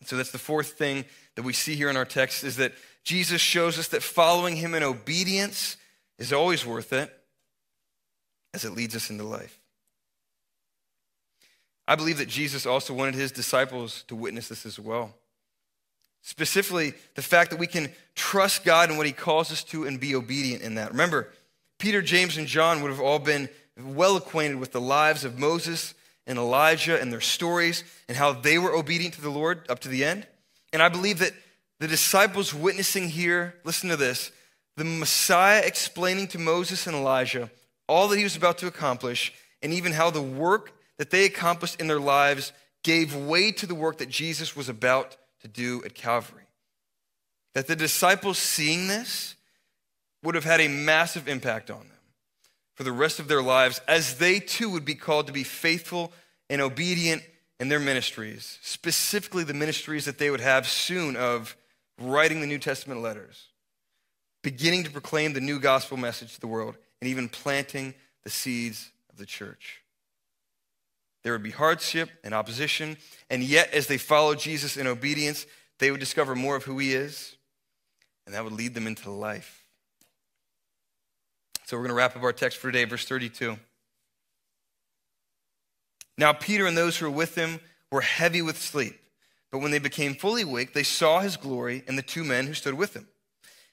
So 0.06 0.17
that's 0.17 0.32
the 0.32 0.38
fourth 0.38 0.72
thing 0.72 1.06
that 1.36 1.43
we 1.43 1.54
see 1.54 1.76
here 1.76 1.89
in 1.89 1.98
our 1.98 2.06
text 2.06 2.43
is 2.43 2.56
that 2.58 2.74
Jesus 3.04 3.41
shows 3.41 3.78
us 3.78 3.89
that 3.89 4.02
following 4.02 4.56
him 4.56 4.74
in 4.74 4.84
obedience 4.84 5.78
is 6.17 6.34
always 6.34 6.65
worth 6.65 6.93
it 6.93 7.13
as 8.54 8.65
it 8.65 8.72
leads 8.72 8.95
us 8.95 9.10
into 9.10 9.24
life. 9.24 9.59
I 11.89 11.95
believe 11.95 12.19
that 12.19 12.28
Jesus 12.28 12.67
also 12.67 12.93
wanted 12.93 13.15
his 13.15 13.32
disciples 13.32 14.04
to 14.10 14.15
witness 14.15 14.47
this 14.47 14.63
as 14.63 14.78
well. 14.78 15.15
Specifically, 16.21 16.93
the 17.15 17.23
fact 17.23 17.49
that 17.49 17.58
we 17.58 17.65
can 17.65 17.91
trust 18.13 18.63
God 18.63 18.91
in 18.91 18.97
what 18.97 19.08
he 19.08 19.12
calls 19.12 19.52
us 19.52 19.63
to 19.65 19.88
and 19.88 19.99
be 19.99 20.13
obedient 20.13 20.62
in 20.62 20.75
that. 20.75 20.91
Remember, 20.91 21.30
Peter, 21.80 22.04
James, 22.04 22.38
and 22.38 22.45
John 22.45 22.84
would 22.84 22.91
have 22.91 22.99
all 22.99 23.17
been 23.17 23.49
well 23.75 24.17
acquainted 24.17 24.60
with 24.60 24.71
the 24.71 24.80
lives 24.80 25.25
of 25.25 25.39
Moses 25.39 25.95
and 26.28 26.38
Elijah 26.38 27.02
and 27.02 27.12
their 27.12 27.21
stories 27.21 27.84
and 28.08 28.15
how 28.15 28.34
they 28.34 28.60
were 28.60 28.75
obedient 28.75 29.15
to 29.15 29.21
the 29.21 29.32
Lord 29.32 29.65
up 29.67 29.80
to 29.80 29.89
the 29.89 30.06
end. 30.06 30.28
And 30.71 30.84
I 30.84 30.89
believe 30.89 31.17
that 31.19 31.34
the 31.80 31.88
disciples 31.88 32.54
witnessing 32.54 33.10
here, 33.10 33.56
listen 33.63 33.89
to 33.89 33.97
this, 33.97 34.32
the 34.78 34.84
Messiah 34.84 35.63
explaining 35.65 36.28
to 36.28 36.38
Moses 36.38 36.86
and 36.86 36.95
Elijah 36.95 37.49
all 37.88 38.08
that 38.10 38.17
he 38.17 38.23
was 38.23 38.36
about 38.36 38.60
to 38.60 38.67
accomplish 38.67 39.34
and 39.63 39.73
even 39.73 39.91
how 39.91 40.12
the 40.12 40.21
work 40.21 40.73
that 41.00 41.10
they 41.10 41.26
accomplished 41.26 41.80
in 41.82 41.88
their 41.88 42.00
lives 42.00 42.52
gave 42.84 43.16
way 43.16 43.52
to 43.54 43.66
the 43.66 43.74
work 43.74 43.98
that 43.98 44.10
Jesus 44.10 44.56
was 44.56 44.70
about 44.70 45.18
to 45.42 45.48
do 45.48 45.82
at 45.84 45.96
Calvary. 45.96 46.44
That 47.56 47.68
the 47.68 47.76
disciples 47.76 48.38
seeing 48.38 48.88
this 48.88 49.36
would 50.22 50.36
have 50.36 50.44
had 50.44 50.60
a 50.60 50.68
massive 50.68 51.28
impact 51.28 51.72
on 51.72 51.80
them 51.80 51.98
for 52.76 52.84
the 52.84 52.92
rest 52.92 53.20
of 53.20 53.28
their 53.28 53.42
lives, 53.42 53.82
as 53.88 54.18
they 54.18 54.40
too 54.40 54.70
would 54.70 54.86
be 54.86 54.96
called 54.96 55.28
to 55.28 55.34
be 55.34 55.44
faithful 55.44 56.12
and 56.50 56.62
obedient 56.62 57.24
in 57.60 57.70
their 57.70 57.80
ministries, 57.80 58.60
specifically 58.62 59.44
the 59.44 59.54
ministries 59.54 60.06
that 60.06 60.18
they 60.18 60.30
would 60.30 60.40
have 60.42 60.68
soon 60.68 61.16
of 61.16 61.56
writing 62.00 62.40
the 62.40 62.48
New 62.48 62.60
Testament 62.60 63.02
letters, 63.02 63.48
beginning 64.44 64.84
to 64.84 64.92
proclaim 64.92 65.34
the 65.34 65.42
new 65.42 65.60
gospel 65.60 65.98
message 65.98 66.36
to 66.36 66.42
the 66.42 66.48
world, 66.48 66.76
and 67.02 67.10
even 67.10 67.28
planting 67.28 67.94
the 68.24 68.30
seeds 68.30 68.92
of 69.10 69.18
the 69.18 69.26
church. 69.26 69.82
There 71.30 71.36
would 71.36 71.44
be 71.44 71.52
hardship 71.52 72.10
and 72.24 72.34
opposition, 72.34 72.98
and 73.30 73.44
yet, 73.44 73.72
as 73.72 73.86
they 73.86 74.00
followed 74.00 74.39
Jesus 74.39 74.78
in 74.78 74.88
obedience, 74.88 75.46
they 75.78 75.92
would 75.92 76.00
discover 76.00 76.34
more 76.34 76.56
of 76.56 76.63
who 76.63 76.80
he 76.80 76.96
is, 76.96 77.36
and 78.26 78.34
that 78.34 78.44
would 78.44 78.54
lead 78.54 78.74
them 78.74 78.88
into 78.88 79.12
life. 79.12 79.63
So, 81.68 81.78
we're 81.78 81.84
going 81.84 81.89
to 81.89 81.96
wrap 81.98 82.15
up 82.15 82.24
our 82.24 82.34
text 82.34 82.58
for 82.58 82.72
today, 82.72 82.84
verse 82.86 83.06
32. 83.06 83.60
Now, 86.18 86.34
Peter 86.34 86.65
and 86.65 86.76
those 86.76 86.98
who 86.98 87.06
were 87.06 87.15
with 87.15 87.36
him 87.36 87.60
were 87.92 88.02
heavy 88.02 88.42
with 88.42 88.60
sleep, 88.60 89.00
but 89.52 89.60
when 89.60 89.70
they 89.70 89.78
became 89.78 90.15
fully 90.15 90.42
awake, 90.42 90.74
they 90.74 90.82
saw 90.82 91.20
his 91.20 91.38
glory 91.38 91.84
and 91.88 91.96
the 91.96 92.02
two 92.02 92.24
men 92.24 92.48
who 92.48 92.56
stood 92.56 92.74
with 92.74 92.96
him. 92.96 93.08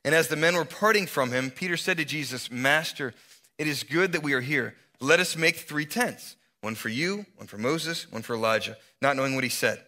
And 0.05 0.15
as 0.15 0.29
the 0.29 0.37
men 0.37 0.57
were 0.57 0.67
parting 0.67 1.07
from 1.07 1.33
him, 1.33 1.51
Peter 1.51 1.79
said 1.79 1.97
to 1.97 2.05
Jesus, 2.05 2.51
Master, 2.51 3.15
it 3.57 3.67
is 3.67 3.83
good 3.83 4.13
that 4.13 4.23
we 4.23 4.35
are 4.35 4.43
here. 4.43 4.75
Let 5.01 5.21
us 5.21 5.39
make 5.39 5.57
three 5.57 5.87
tents 5.87 6.37
one 6.67 6.75
for 6.75 6.89
you, 6.89 7.25
one 7.37 7.47
for 7.47 7.59
Moses, 7.59 8.11
one 8.11 8.23
for 8.23 8.35
Elijah, 8.35 8.77
not 9.01 9.15
knowing 9.15 9.37
what 9.37 9.45
he 9.45 9.51
said. 9.51 9.81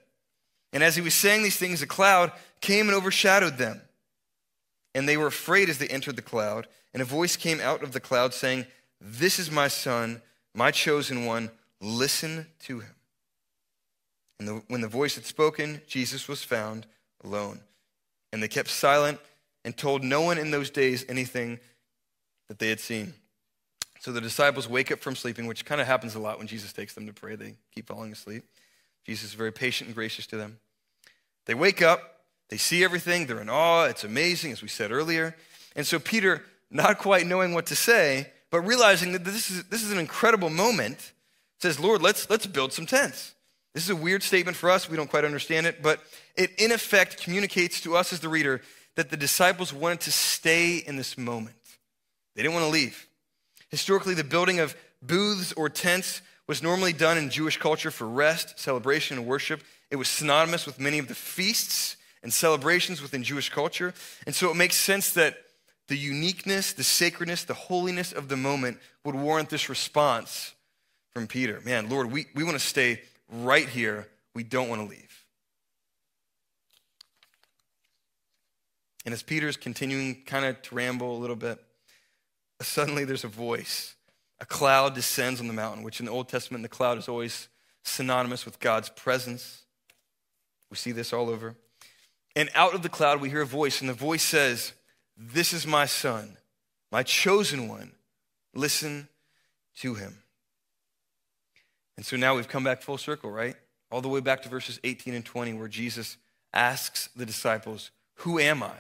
And 0.73 0.81
as 0.81 0.95
he 0.95 1.03
was 1.03 1.13
saying 1.13 1.43
these 1.43 1.57
things, 1.57 1.83
a 1.83 1.89
cloud 1.89 2.31
came 2.61 2.87
and 2.87 2.97
overshadowed 2.97 3.59
them. 3.59 3.83
And 4.95 5.09
they 5.09 5.17
were 5.17 5.27
afraid 5.27 5.69
as 5.69 5.79
they 5.79 5.89
entered 5.89 6.15
the 6.15 6.23
cloud. 6.23 6.69
And 6.95 7.03
a 7.03 7.05
voice 7.05 7.35
came 7.35 7.59
out 7.59 7.83
of 7.83 7.91
the 7.91 7.99
cloud 7.99 8.33
saying, 8.33 8.65
This 9.01 9.41
is 9.41 9.51
my 9.51 9.67
son, 9.67 10.23
my 10.55 10.71
chosen 10.71 11.27
one. 11.27 11.51
Listen 11.81 12.47
to 12.61 12.79
him. 12.79 12.95
And 14.39 14.47
the, 14.47 14.63
when 14.69 14.81
the 14.81 14.87
voice 14.87 15.17
had 15.17 15.25
spoken, 15.25 15.83
Jesus 15.89 16.29
was 16.29 16.45
found 16.45 16.87
alone. 17.25 17.59
And 18.33 18.41
they 18.41 18.47
kept 18.47 18.69
silent 18.69 19.19
and 19.65 19.77
told 19.77 20.05
no 20.05 20.21
one 20.21 20.39
in 20.39 20.53
those 20.53 20.71
days 20.71 21.05
anything 21.09 21.59
that 22.47 22.61
they 22.61 22.69
had 22.69 22.79
seen. 22.79 23.15
So 24.01 24.13
the 24.13 24.21
disciples 24.21 24.69
wake 24.69 24.93
up 24.93 25.01
from 25.01 25.17
sleeping, 25.17 25.47
which 25.47 25.65
kind 25.65 25.81
of 25.81 25.87
happens 25.87 26.15
a 26.15 26.19
lot 26.19 26.39
when 26.39 26.47
Jesus 26.47 26.73
takes 26.73 26.95
them 26.95 27.07
to 27.07 27.13
pray. 27.13 27.35
They 27.35 27.55
keep 27.75 27.89
falling 27.89 28.13
asleep. 28.13 28.45
Jesus 29.05 29.31
is 29.31 29.35
very 29.35 29.53
patient 29.53 29.89
and 29.89 29.95
gracious 29.95 30.27
to 30.29 30.37
them. 30.37 30.59
They 31.47 31.55
wake 31.55 31.83
up, 31.83 32.21
they 32.51 32.59
see 32.59 32.85
everything, 32.85 33.27
they're 33.27 33.41
in 33.41 33.49
awe. 33.49 33.85
It's 33.85 34.05
amazing, 34.05 34.53
as 34.53 34.63
we 34.63 34.69
said 34.69 34.93
earlier. 34.93 35.35
And 35.75 35.87
so 35.87 35.99
Peter, 35.99 36.43
not 36.71 36.99
quite 36.99 37.27
knowing 37.27 37.55
what 37.55 37.67
to 37.67 37.77
say, 37.77 38.29
but 38.51 38.61
realizing 38.61 39.13
that 39.13 39.25
this 39.25 39.51
is, 39.51 39.65
this 39.65 39.83
is 39.83 39.93
an 39.93 39.99
incredible 39.99 40.51
moment, 40.51 41.13
says, 41.61 41.81
Lord, 41.81 42.03
let's, 42.03 42.29
let's 42.31 42.47
build 42.47 42.73
some 42.73 42.87
tents. 42.87 43.35
This 43.75 43.85
is 43.85 43.91
a 43.91 43.97
weird 43.97 44.23
statement 44.23 44.57
for 44.57 44.71
us. 44.71 44.89
We 44.89 44.97
don't 44.97 45.11
quite 45.11 45.25
understand 45.25 45.67
it, 45.67 45.83
but 45.83 46.01
it 46.37 46.51
in 46.59 46.73
effect 46.73 47.23
communicates 47.23 47.81
to 47.83 47.97
us 47.97 48.13
as 48.13 48.21
the 48.21 48.29
reader 48.29 48.63
that 48.97 49.11
the 49.11 49.17
disciples 49.17 49.73
wanted 49.73 50.01
to 50.01 50.13
stay 50.13 50.77
in 50.77 50.97
this 50.97 51.17
moment. 51.17 51.57
They 52.35 52.43
didn't 52.43 52.55
want 52.55 52.67
to 52.67 52.71
leave. 52.71 53.08
Historically, 53.69 54.15
the 54.15 54.25
building 54.25 54.61
of 54.61 54.77
booths 55.03 55.53
or 55.53 55.69
tents 55.69 56.23
was 56.47 56.63
normally 56.63 56.93
done 56.93 57.19
in 57.19 57.31
Jewish 57.31 57.59
culture 57.59 57.91
for 57.91 58.09
rest, 58.09 58.59
celebration, 58.59 59.19
and 59.19 59.27
worship. 59.27 59.63
It 59.91 59.97
was 59.97 60.09
synonymous 60.09 60.67
with 60.67 60.81
many 60.81 60.99
of 60.99 61.09
the 61.09 61.15
feasts 61.15 61.97
and 62.23 62.33
celebrations 62.33 63.03
within 63.03 63.23
Jewish 63.23 63.51
culture. 63.51 63.95
And 64.27 64.35
so 64.35 64.51
it 64.51 64.57
makes 64.57 64.77
sense 64.77 65.13
that 65.13 65.37
the 65.89 65.97
uniqueness, 65.97 66.73
the 66.73 66.85
sacredness, 66.85 67.45
the 67.45 67.55
holiness 67.55 68.13
of 68.13 68.29
the 68.29 68.37
moment 68.37 68.79
would 69.05 69.15
warrant 69.15 69.51
this 69.51 69.69
response 69.69 70.55
from 71.11 71.27
Peter. 71.27 71.61
Man, 71.65 71.89
Lord, 71.89 72.11
we, 72.11 72.27
we 72.35 72.45
want 72.45 72.59
to 72.59 72.65
stay 72.65 73.01
right 73.31 73.69
here. 73.69 74.07
We 74.35 74.43
don't 74.43 74.69
want 74.69 74.83
to 74.83 74.89
leave. 74.89 75.25
And 79.05 79.13
as 79.15 79.23
Peter's 79.23 79.57
continuing 79.57 80.23
kind 80.27 80.45
of 80.45 80.61
to 80.63 80.75
ramble 80.75 81.17
a 81.17 81.19
little 81.19 81.37
bit, 81.37 81.59
suddenly 82.67 83.05
there's 83.05 83.25
a 83.25 83.29
voice. 83.29 83.95
A 84.41 84.47
cloud 84.47 84.95
descends 84.95 85.41
on 85.41 85.47
the 85.47 85.53
mountain, 85.53 85.83
which 85.83 86.01
in 86.01 86.07
the 86.07 86.13
Old 86.13 86.29
Testament, 86.29 86.63
the 86.63 86.69
cloud 86.69 86.99
is 86.99 87.09
always 87.09 87.49
synonymous 87.83 88.45
with 88.45 88.61
God's 88.61 88.89
presence. 88.89 89.63
We 90.71 90.77
see 90.77 90.93
this 90.93 91.13
all 91.13 91.29
over. 91.29 91.57
And 92.37 92.51
out 92.55 92.75
of 92.75 92.83
the 92.83 92.89
cloud, 92.89 93.21
we 93.21 93.31
hear 93.31 93.43
a 93.43 93.47
voice, 93.47 93.81
and 93.81 93.89
the 93.91 93.95
voice 93.95 94.23
says, 94.23 94.73
This 95.17 95.53
is 95.53 95.67
my 95.67 95.87
son, 95.87 96.37
my 96.93 97.03
chosen 97.03 97.69
one. 97.69 97.93
Listen 98.55 99.09
to 99.81 99.95
him. 99.95 100.19
And 101.97 102.07
so 102.07 102.17
now 102.17 102.37
we've 102.37 102.49
come 102.49 102.65
back 102.65 102.83
full 102.83 102.99
circle, 102.99 103.31
right? 103.31 103.57
All 103.91 104.01
the 104.01 104.09
way 104.09 104.21
back 104.21 104.43
to 104.43 104.49
verses 104.49 104.79
18 104.85 105.15
and 105.15 105.25
20, 105.25 105.55
where 105.55 105.69
Jesus 105.69 106.17
asks 106.53 107.09
the 107.17 107.27
disciples, 107.27 107.91
Who 108.17 108.39
am 108.39 108.63
I? 108.63 108.75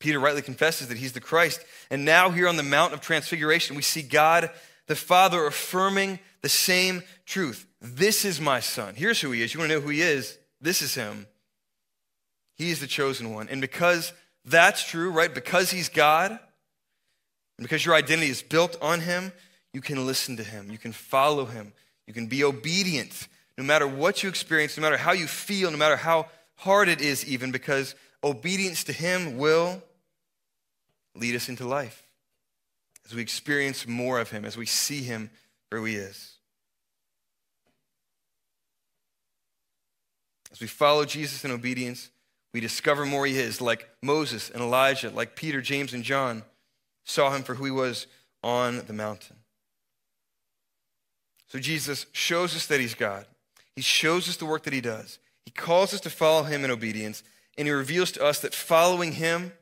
Peter 0.00 0.18
rightly 0.18 0.42
confesses 0.42 0.88
that 0.88 0.98
he's 0.98 1.12
the 1.12 1.20
Christ. 1.20 1.64
And 1.90 2.04
now, 2.04 2.30
here 2.30 2.48
on 2.48 2.56
the 2.56 2.62
Mount 2.62 2.92
of 2.92 3.00
Transfiguration, 3.00 3.76
we 3.76 3.82
see 3.82 4.02
God 4.02 4.50
the 4.86 4.96
Father 4.96 5.46
affirming 5.46 6.18
the 6.42 6.48
same 6.48 7.04
truth. 7.26 7.66
This 7.80 8.24
is 8.24 8.40
my 8.40 8.58
son. 8.58 8.94
Here's 8.96 9.20
who 9.20 9.30
he 9.30 9.42
is. 9.42 9.54
You 9.54 9.60
want 9.60 9.70
to 9.70 9.76
know 9.76 9.82
who 9.82 9.90
he 9.90 10.02
is? 10.02 10.36
This 10.60 10.82
is 10.82 10.94
him. 10.94 11.26
He 12.56 12.70
is 12.70 12.80
the 12.80 12.86
chosen 12.86 13.32
one. 13.32 13.48
And 13.48 13.60
because 13.60 14.12
that's 14.44 14.84
true, 14.84 15.10
right? 15.10 15.32
Because 15.32 15.70
he's 15.70 15.88
God, 15.88 16.30
and 16.30 16.38
because 17.60 17.84
your 17.84 17.94
identity 17.94 18.30
is 18.30 18.42
built 18.42 18.76
on 18.82 19.00
him, 19.00 19.32
you 19.72 19.80
can 19.80 20.06
listen 20.06 20.36
to 20.38 20.42
him. 20.42 20.70
You 20.70 20.78
can 20.78 20.92
follow 20.92 21.44
him. 21.44 21.72
You 22.06 22.14
can 22.14 22.26
be 22.26 22.42
obedient 22.42 23.28
no 23.56 23.64
matter 23.64 23.86
what 23.86 24.22
you 24.22 24.28
experience, 24.28 24.76
no 24.76 24.80
matter 24.80 24.96
how 24.96 25.12
you 25.12 25.26
feel, 25.26 25.70
no 25.70 25.76
matter 25.76 25.96
how 25.96 26.26
hard 26.56 26.88
it 26.88 27.02
is, 27.02 27.26
even, 27.26 27.52
because 27.52 27.94
obedience 28.24 28.84
to 28.84 28.92
him 28.92 29.36
will 29.36 29.82
lead 31.14 31.34
us 31.34 31.48
into 31.48 31.66
life 31.66 32.02
as 33.04 33.14
we 33.14 33.22
experience 33.22 33.86
more 33.86 34.20
of 34.20 34.30
Him, 34.30 34.44
as 34.44 34.56
we 34.56 34.66
see 34.66 35.02
Him 35.02 35.30
for 35.68 35.78
who 35.78 35.84
He 35.84 35.96
is. 35.96 36.34
As 40.52 40.60
we 40.60 40.66
follow 40.66 41.04
Jesus 41.04 41.44
in 41.44 41.50
obedience, 41.50 42.10
we 42.52 42.60
discover 42.60 43.06
more 43.06 43.26
He 43.26 43.38
is, 43.38 43.60
like 43.60 43.88
Moses 44.02 44.50
and 44.50 44.62
Elijah, 44.62 45.10
like 45.10 45.36
Peter, 45.36 45.60
James, 45.60 45.94
and 45.94 46.04
John 46.04 46.42
saw 47.04 47.30
Him 47.34 47.42
for 47.42 47.54
who 47.54 47.64
He 47.64 47.70
was 47.70 48.06
on 48.42 48.84
the 48.86 48.92
mountain. 48.92 49.36
So 51.48 51.58
Jesus 51.58 52.06
shows 52.12 52.54
us 52.54 52.66
that 52.66 52.80
He's 52.80 52.94
God. 52.94 53.26
He 53.74 53.82
shows 53.82 54.28
us 54.28 54.36
the 54.36 54.46
work 54.46 54.64
that 54.64 54.72
He 54.72 54.80
does. 54.80 55.18
He 55.44 55.50
calls 55.50 55.94
us 55.94 56.00
to 56.02 56.10
follow 56.10 56.44
Him 56.44 56.64
in 56.64 56.70
obedience, 56.70 57.22
and 57.56 57.66
He 57.66 57.72
reveals 57.72 58.12
to 58.12 58.24
us 58.24 58.40
that 58.40 58.54
following 58.54 59.12
Him 59.12 59.52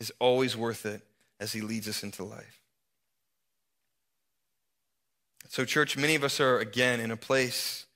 is 0.00 0.12
always 0.18 0.56
worth 0.56 0.86
it 0.86 1.02
as 1.40 1.52
He 1.52 1.60
leads 1.60 1.88
us 1.88 2.02
into 2.02 2.24
life. 2.24 2.60
So, 5.48 5.64
church, 5.64 5.96
many 5.96 6.14
of 6.14 6.24
us 6.24 6.40
are 6.40 6.58
again 6.58 7.00
in 7.00 7.10
a 7.10 7.16
place 7.16 7.86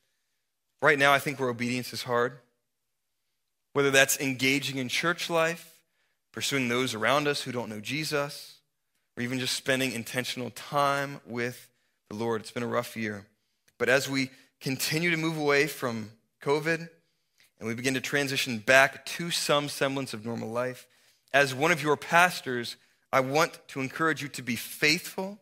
right 0.80 0.98
now, 0.98 1.12
I 1.12 1.18
think, 1.18 1.40
where 1.40 1.48
obedience 1.48 1.92
is 1.92 2.04
hard. 2.04 2.38
Whether 3.72 3.90
that's 3.90 4.18
engaging 4.20 4.78
in 4.78 4.88
church 4.88 5.28
life, 5.28 5.74
pursuing 6.32 6.68
those 6.68 6.94
around 6.94 7.26
us 7.26 7.42
who 7.42 7.52
don't 7.52 7.68
know 7.68 7.80
Jesus, 7.80 8.58
or 9.16 9.22
even 9.22 9.40
just 9.40 9.56
spending 9.56 9.92
intentional 9.92 10.50
time 10.50 11.20
with 11.26 11.68
the 12.08 12.14
Lord. 12.14 12.40
It's 12.40 12.52
been 12.52 12.62
a 12.62 12.68
rough 12.68 12.96
year. 12.96 13.26
But 13.76 13.88
as 13.88 14.08
we 14.08 14.30
continue 14.60 15.10
to 15.10 15.16
move 15.16 15.36
away 15.36 15.66
from 15.66 16.10
COVID 16.42 16.88
and 17.58 17.68
we 17.68 17.74
begin 17.74 17.94
to 17.94 18.00
transition 18.00 18.58
back 18.58 19.04
to 19.06 19.30
some 19.30 19.68
semblance 19.68 20.14
of 20.14 20.24
normal 20.24 20.50
life, 20.50 20.86
as 21.32 21.54
one 21.54 21.72
of 21.72 21.82
your 21.82 21.96
pastors, 21.96 22.76
I 23.12 23.20
want 23.20 23.58
to 23.68 23.80
encourage 23.80 24.22
you 24.22 24.28
to 24.28 24.42
be 24.42 24.56
faithful 24.56 25.38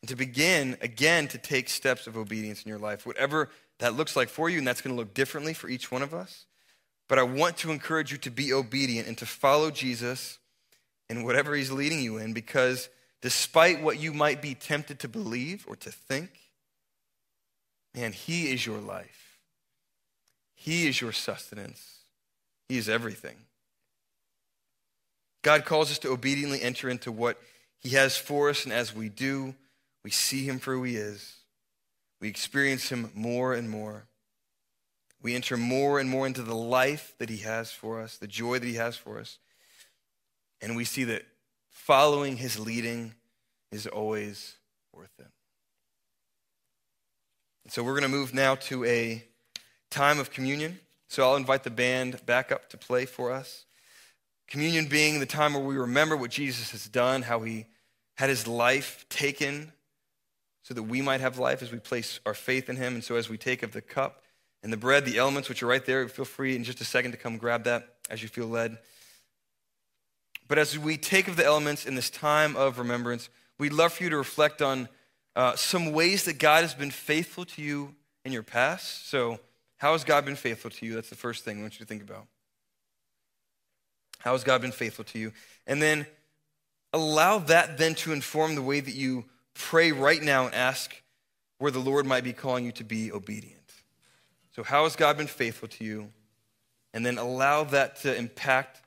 and 0.00 0.08
to 0.08 0.16
begin 0.16 0.76
again 0.80 1.28
to 1.28 1.38
take 1.38 1.68
steps 1.68 2.06
of 2.06 2.16
obedience 2.16 2.62
in 2.62 2.68
your 2.68 2.78
life, 2.78 3.06
whatever 3.06 3.48
that 3.78 3.94
looks 3.94 4.16
like 4.16 4.28
for 4.28 4.48
you, 4.48 4.58
and 4.58 4.66
that's 4.66 4.80
going 4.80 4.94
to 4.94 4.98
look 4.98 5.14
differently 5.14 5.52
for 5.52 5.68
each 5.68 5.90
one 5.90 6.02
of 6.02 6.14
us. 6.14 6.46
But 7.08 7.18
I 7.18 7.22
want 7.22 7.56
to 7.58 7.70
encourage 7.70 8.10
you 8.10 8.18
to 8.18 8.30
be 8.30 8.52
obedient 8.52 9.06
and 9.06 9.16
to 9.18 9.26
follow 9.26 9.70
Jesus 9.70 10.38
in 11.08 11.24
whatever 11.24 11.54
he's 11.54 11.70
leading 11.70 12.00
you 12.00 12.18
in, 12.18 12.32
because 12.32 12.88
despite 13.22 13.82
what 13.82 13.98
you 13.98 14.12
might 14.12 14.42
be 14.42 14.54
tempted 14.54 14.98
to 15.00 15.08
believe 15.08 15.64
or 15.68 15.76
to 15.76 15.90
think, 15.90 16.30
man, 17.94 18.12
he 18.12 18.52
is 18.52 18.66
your 18.66 18.78
life. 18.78 19.38
He 20.54 20.88
is 20.88 21.00
your 21.00 21.12
sustenance. 21.12 22.00
He 22.68 22.76
is 22.76 22.88
everything. 22.88 23.36
God 25.46 25.64
calls 25.64 25.92
us 25.92 26.00
to 26.00 26.10
obediently 26.10 26.60
enter 26.60 26.90
into 26.90 27.12
what 27.12 27.40
He 27.78 27.90
has 27.90 28.16
for 28.16 28.50
us, 28.50 28.64
and 28.64 28.72
as 28.72 28.92
we 28.92 29.08
do, 29.08 29.54
we 30.02 30.10
see 30.10 30.44
Him 30.44 30.58
for 30.58 30.74
who 30.74 30.82
He 30.82 30.96
is. 30.96 31.36
We 32.20 32.26
experience 32.26 32.88
Him 32.88 33.12
more 33.14 33.54
and 33.54 33.70
more. 33.70 34.08
We 35.22 35.36
enter 35.36 35.56
more 35.56 36.00
and 36.00 36.10
more 36.10 36.26
into 36.26 36.42
the 36.42 36.56
life 36.56 37.14
that 37.18 37.28
He 37.28 37.36
has 37.38 37.70
for 37.70 38.00
us, 38.02 38.16
the 38.16 38.26
joy 38.26 38.58
that 38.58 38.66
He 38.66 38.74
has 38.74 38.96
for 38.96 39.20
us. 39.20 39.38
And 40.60 40.74
we 40.74 40.84
see 40.84 41.04
that 41.04 41.22
following 41.70 42.38
His 42.38 42.58
leading 42.58 43.14
is 43.70 43.86
always 43.86 44.56
worth 44.92 45.14
it. 45.20 45.28
And 47.62 47.72
so 47.72 47.84
we're 47.84 47.92
going 47.92 48.02
to 48.02 48.08
move 48.08 48.34
now 48.34 48.56
to 48.56 48.84
a 48.84 49.22
time 49.90 50.18
of 50.18 50.32
communion. 50.32 50.80
So 51.06 51.22
I'll 51.22 51.36
invite 51.36 51.62
the 51.62 51.70
band 51.70 52.26
back 52.26 52.50
up 52.50 52.68
to 52.70 52.76
play 52.76 53.06
for 53.06 53.30
us. 53.30 53.62
Communion 54.48 54.86
being 54.86 55.20
the 55.20 55.26
time 55.26 55.54
where 55.54 55.62
we 55.62 55.76
remember 55.76 56.16
what 56.16 56.30
Jesus 56.30 56.70
has 56.70 56.86
done, 56.86 57.22
how 57.22 57.40
he 57.40 57.66
had 58.16 58.28
his 58.30 58.46
life 58.46 59.04
taken 59.08 59.72
so 60.62 60.74
that 60.74 60.82
we 60.82 61.00
might 61.00 61.20
have 61.20 61.38
life 61.38 61.62
as 61.62 61.70
we 61.70 61.78
place 61.78 62.18
our 62.26 62.34
faith 62.34 62.68
in 62.68 62.76
him. 62.76 62.94
And 62.94 63.04
so 63.04 63.14
as 63.14 63.28
we 63.28 63.38
take 63.38 63.62
of 63.62 63.72
the 63.72 63.80
cup 63.80 64.22
and 64.62 64.72
the 64.72 64.76
bread, 64.76 65.04
the 65.04 65.18
elements 65.18 65.48
which 65.48 65.62
are 65.62 65.66
right 65.66 65.84
there, 65.84 66.08
feel 66.08 66.24
free 66.24 66.56
in 66.56 66.64
just 66.64 66.80
a 66.80 66.84
second 66.84 67.12
to 67.12 67.16
come 67.16 67.36
grab 67.36 67.64
that 67.64 67.96
as 68.10 68.22
you 68.22 68.28
feel 68.28 68.48
led. 68.48 68.78
But 70.48 70.58
as 70.58 70.78
we 70.78 70.96
take 70.96 71.28
of 71.28 71.36
the 71.36 71.44
elements 71.44 71.86
in 71.86 71.94
this 71.94 72.10
time 72.10 72.56
of 72.56 72.78
remembrance, 72.78 73.28
we'd 73.58 73.72
love 73.72 73.92
for 73.92 74.04
you 74.04 74.10
to 74.10 74.16
reflect 74.16 74.62
on 74.62 74.88
uh, 75.36 75.54
some 75.56 75.92
ways 75.92 76.24
that 76.24 76.38
God 76.38 76.62
has 76.62 76.74
been 76.74 76.90
faithful 76.90 77.44
to 77.44 77.62
you 77.62 77.94
in 78.24 78.32
your 78.32 78.42
past. 78.42 79.08
So, 79.08 79.38
how 79.76 79.92
has 79.92 80.04
God 80.04 80.24
been 80.24 80.36
faithful 80.36 80.70
to 80.70 80.86
you? 80.86 80.94
That's 80.94 81.10
the 81.10 81.16
first 81.16 81.44
thing 81.44 81.58
I 81.58 81.60
want 81.60 81.74
you 81.74 81.84
to 81.84 81.88
think 81.88 82.02
about. 82.02 82.26
How 84.26 84.32
has 84.32 84.42
God 84.42 84.60
been 84.60 84.72
faithful 84.72 85.04
to 85.04 85.20
you? 85.20 85.32
And 85.68 85.80
then 85.80 86.04
allow 86.92 87.38
that 87.38 87.78
then 87.78 87.94
to 87.94 88.12
inform 88.12 88.56
the 88.56 88.60
way 88.62 88.80
that 88.80 88.92
you 88.92 89.24
pray 89.54 89.92
right 89.92 90.20
now 90.20 90.46
and 90.46 90.52
ask 90.52 91.00
where 91.58 91.70
the 91.70 91.78
Lord 91.78 92.06
might 92.06 92.24
be 92.24 92.32
calling 92.32 92.64
you 92.64 92.72
to 92.72 92.82
be 92.82 93.12
obedient. 93.12 93.70
So, 94.56 94.64
how 94.64 94.82
has 94.82 94.96
God 94.96 95.16
been 95.16 95.28
faithful 95.28 95.68
to 95.68 95.84
you? 95.84 96.08
And 96.92 97.06
then 97.06 97.18
allow 97.18 97.62
that 97.62 98.00
to 98.00 98.16
impact 98.16 98.82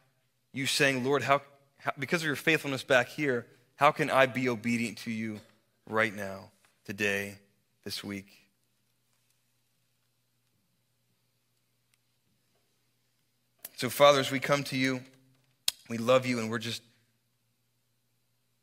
you 0.51 0.65
saying, 0.65 1.05
Lord, 1.05 1.23
how, 1.23 1.41
how, 1.77 1.93
because 1.97 2.21
of 2.21 2.25
your 2.25 2.35
faithfulness 2.35 2.83
back 2.83 3.07
here, 3.07 3.47
how 3.77 3.91
can 3.91 4.09
I 4.09 4.25
be 4.25 4.49
obedient 4.49 4.97
to 4.97 5.11
you 5.11 5.39
right 5.87 6.13
now, 6.13 6.51
today, 6.83 7.35
this 7.85 8.03
week? 8.03 8.27
So, 13.77 13.89
Father, 13.89 14.19
as 14.19 14.31
we 14.31 14.41
come 14.41 14.63
to 14.65 14.75
you, 14.75 14.99
we 15.89 15.97
love 15.97 16.25
you 16.25 16.39
and 16.39 16.49
we're 16.49 16.59
just 16.59 16.81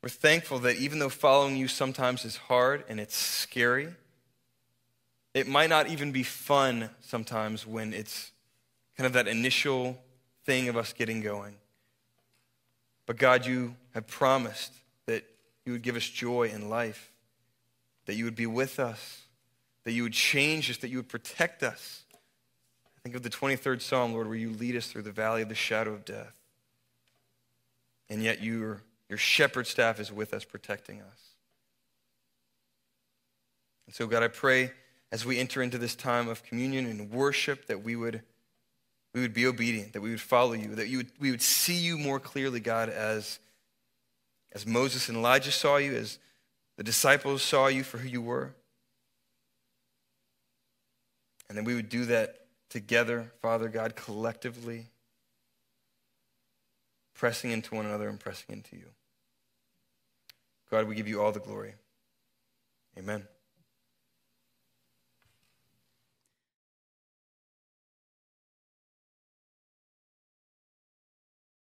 we're 0.01 0.09
thankful 0.09 0.59
that 0.59 0.77
even 0.77 0.99
though 0.99 1.09
following 1.09 1.57
you 1.57 1.67
sometimes 1.67 2.23
is 2.23 2.37
hard 2.37 2.83
and 2.87 2.99
it's 2.99 3.17
scary, 3.17 3.89
it 5.33 5.47
might 5.47 5.69
not 5.69 5.87
even 5.87 6.11
be 6.11 6.23
fun 6.23 6.89
sometimes 7.01 7.67
when 7.67 7.93
it's 7.93 8.31
kind 8.95 9.05
of 9.05 9.13
that 9.13 9.27
initial 9.27 9.97
thing 10.45 10.69
of 10.69 10.77
us 10.77 10.93
getting 10.93 11.21
going. 11.21 11.55
But 13.05 13.17
God, 13.17 13.45
you 13.45 13.75
have 13.93 14.07
promised 14.07 14.73
that 15.07 15.25
you 15.65 15.73
would 15.73 15.81
give 15.81 15.95
us 15.95 16.07
joy 16.07 16.51
in 16.53 16.69
life, 16.69 17.11
that 18.05 18.15
you 18.15 18.25
would 18.25 18.35
be 18.35 18.47
with 18.47 18.79
us, 18.79 19.23
that 19.83 19.91
you 19.91 20.03
would 20.03 20.13
change 20.13 20.69
us, 20.69 20.77
that 20.77 20.89
you 20.89 20.97
would 20.97 21.09
protect 21.09 21.63
us. 21.63 22.03
Think 23.03 23.15
of 23.15 23.23
the 23.23 23.29
23rd 23.29 23.81
Psalm, 23.81 24.13
Lord, 24.13 24.27
where 24.27 24.37
you 24.37 24.51
lead 24.51 24.75
us 24.75 24.87
through 24.87 25.03
the 25.03 25.11
valley 25.11 25.41
of 25.41 25.49
the 25.49 25.55
shadow 25.55 25.93
of 25.93 26.05
death. 26.05 26.36
And 28.09 28.23
yet 28.23 28.41
your, 28.41 28.81
your 29.09 29.17
shepherd 29.17 29.67
staff 29.67 29.99
is 29.99 30.11
with 30.11 30.33
us, 30.33 30.45
protecting 30.45 31.01
us. 31.01 31.19
And 33.85 33.95
so, 33.95 34.07
God, 34.07 34.23
I 34.23 34.27
pray 34.27 34.71
as 35.11 35.25
we 35.25 35.39
enter 35.39 35.61
into 35.61 35.77
this 35.77 35.95
time 35.95 36.27
of 36.27 36.43
communion 36.43 36.85
and 36.85 37.11
worship 37.11 37.67
that 37.67 37.83
we 37.83 37.95
would 37.95 38.21
we 39.17 39.21
would 39.21 39.33
be 39.33 39.47
obedient, 39.47 39.93
that 39.93 40.01
we 40.01 40.11
would 40.11 40.21
follow 40.21 40.53
you, 40.53 40.75
that 40.75 40.89
you 40.89 40.97
would, 40.97 41.11
we 41.19 41.31
would 41.31 41.41
see 41.41 41.73
you 41.73 41.97
more 41.97 42.19
clearly, 42.19 42.59
God, 42.59 42.87
as, 42.89 43.39
as 44.51 44.63
Moses 44.67 45.09
and 45.09 45.17
Elijah 45.17 45.51
saw 45.51 45.77
you, 45.77 45.95
as 45.95 46.19
the 46.77 46.83
disciples 46.83 47.41
saw 47.41 47.65
you 47.65 47.83
for 47.83 47.97
who 47.97 48.07
you 48.07 48.21
were. 48.21 48.53
And 51.49 51.57
then 51.57 51.65
we 51.65 51.73
would 51.73 51.89
do 51.89 52.05
that 52.05 52.45
together, 52.69 53.31
Father 53.41 53.69
God, 53.69 53.95
collectively, 53.95 54.85
pressing 57.17 57.51
into 57.51 57.75
one 57.75 57.85
another 57.85 58.07
and 58.07 58.19
pressing 58.19 58.55
into 58.55 58.75
you. 58.75 58.89
God, 60.69 60.87
we 60.87 60.95
give 60.95 61.07
you 61.07 61.21
all 61.21 61.31
the 61.31 61.39
glory. 61.39 61.73
Amen. 62.97 63.23